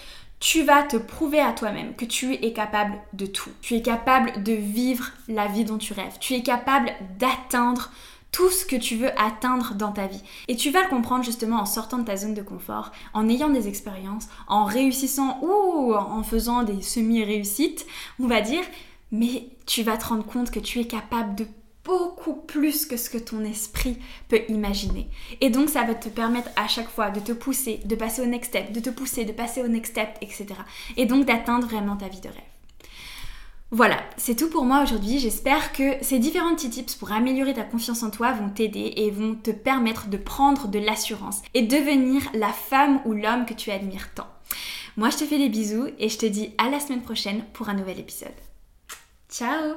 tu 0.41 0.63
vas 0.63 0.83
te 0.83 0.97
prouver 0.97 1.41
à 1.41 1.53
toi-même 1.53 1.95
que 1.95 2.05
tu 2.05 2.35
es 2.35 2.53
capable 2.53 2.99
de 3.13 3.27
tout. 3.27 3.51
Tu 3.63 3.75
es 3.75 3.83
capable 3.83 4.43
de 4.43 4.53
vivre 4.53 5.07
la 5.29 5.47
vie 5.47 5.65
dont 5.65 5.79
tu 5.79 5.93
rêves. 5.95 6.19
Tu 6.21 6.35
es 6.35 6.43
capable 6.43 6.93
d'atteindre 7.19 7.91
tout 8.31 8.51
ce 8.51 8.67
que 8.67 8.77
tu 8.77 8.97
veux 8.97 9.11
atteindre 9.19 9.75
dans 9.75 9.93
ta 9.93 10.09
vie. 10.09 10.23
Et 10.49 10.57
tu 10.57 10.71
vas 10.71 10.83
le 10.83 10.89
comprendre 10.89 11.25
justement 11.25 11.61
en 11.61 11.67
sortant 11.67 11.99
de 11.99 12.05
ta 12.05 12.17
zone 12.17 12.35
de 12.35 12.43
confort, 12.43 12.91
en 13.13 13.29
ayant 13.29 13.49
des 13.49 13.69
expériences, 13.69 14.27
en 14.49 14.65
réussissant 14.65 15.39
ou 15.41 15.95
en 15.95 16.23
faisant 16.25 16.65
des 16.65 16.83
semi-réussites, 16.83 17.87
on 18.19 18.27
va 18.27 18.41
dire, 18.41 18.65
mais 19.13 19.47
tu 19.67 19.83
vas 19.85 19.97
te 19.97 20.07
rendre 20.07 20.27
compte 20.27 20.51
que 20.51 20.59
tu 20.59 20.81
es 20.81 20.87
capable 20.87 21.37
de 21.37 21.47
beaucoup 21.85 22.35
plus 22.35 22.87
que 22.87 22.97
ce 22.97 23.11
que 23.11 23.19
ton 23.19 23.45
esprit 23.45 23.99
peut 24.29 24.41
imaginer. 24.49 25.09
Et 25.41 25.51
donc 25.51 25.69
ça 25.69 25.83
va 25.85 25.95
te 25.95 26.09
permettre 26.09 26.51
à 26.57 26.67
chaque 26.67 26.89
fois 26.89 27.11
de 27.11 27.21
te 27.21 27.33
pousser, 27.33 27.81
de 27.85 27.95
passer 27.95 28.23
au 28.23 28.27
next 28.27 28.51
step, 28.51 28.73
de 28.73 28.81
te 28.81 28.91
pousser, 28.91 29.25
de 29.25 29.33
passer 29.33 29.63
au 29.63 29.69
next 29.69 29.93
step, 29.93 30.17
etc. 30.21 30.47
Et 30.97 31.07
donc 31.07 31.27
d'atteindre 31.27 31.67
vraiment 31.67 31.97
ta 31.97 32.09
vie 32.09 32.21
de 32.21 32.29
rêve. 32.29 32.43
Voilà, 33.71 33.99
c'est 34.17 34.37
tout 34.37 34.49
pour 34.51 34.65
moi 34.65 34.83
aujourd'hui. 34.83 35.19
J'espère 35.19 35.73
que 35.73 35.95
ces 36.01 36.21
différents 36.21 36.55
petits 36.55 36.71
tips 36.71 36.95
pour 36.95 37.11
améliorer 37.11 37.55
ta 37.55 37.65
confiance 37.65 38.05
en 38.05 38.11
toi 38.11 38.33
vont 38.33 38.49
t'aider 38.49 38.93
et 38.97 39.11
vont 39.11 39.35
te 39.35 39.51
permettre 39.51 40.07
de 40.07 40.17
prendre 40.17 40.69
de 40.69 40.79
l'assurance 40.79 41.43
et 41.55 41.63
devenir 41.63 42.23
la 42.35 42.53
femme 42.53 43.01
ou 43.05 43.15
l'homme 43.15 43.47
que 43.47 43.55
tu 43.55 43.73
admires 43.73 44.15
tant. 44.15 44.29
Moi, 44.97 45.11
je 45.11 45.17
te 45.17 45.25
fais 45.25 45.39
des 45.39 45.49
bisous 45.49 45.89
et 45.99 46.09
je 46.09 46.19
te 46.19 46.27
dis 46.27 46.53
à 46.57 46.71
la 46.71 46.79
semaine 46.79 47.03
prochaine 47.03 47.45
pour 47.53 47.69
un 47.69 47.75
nouvel 47.75 47.99
épisode. 47.99 48.31
Ciao 49.29 49.75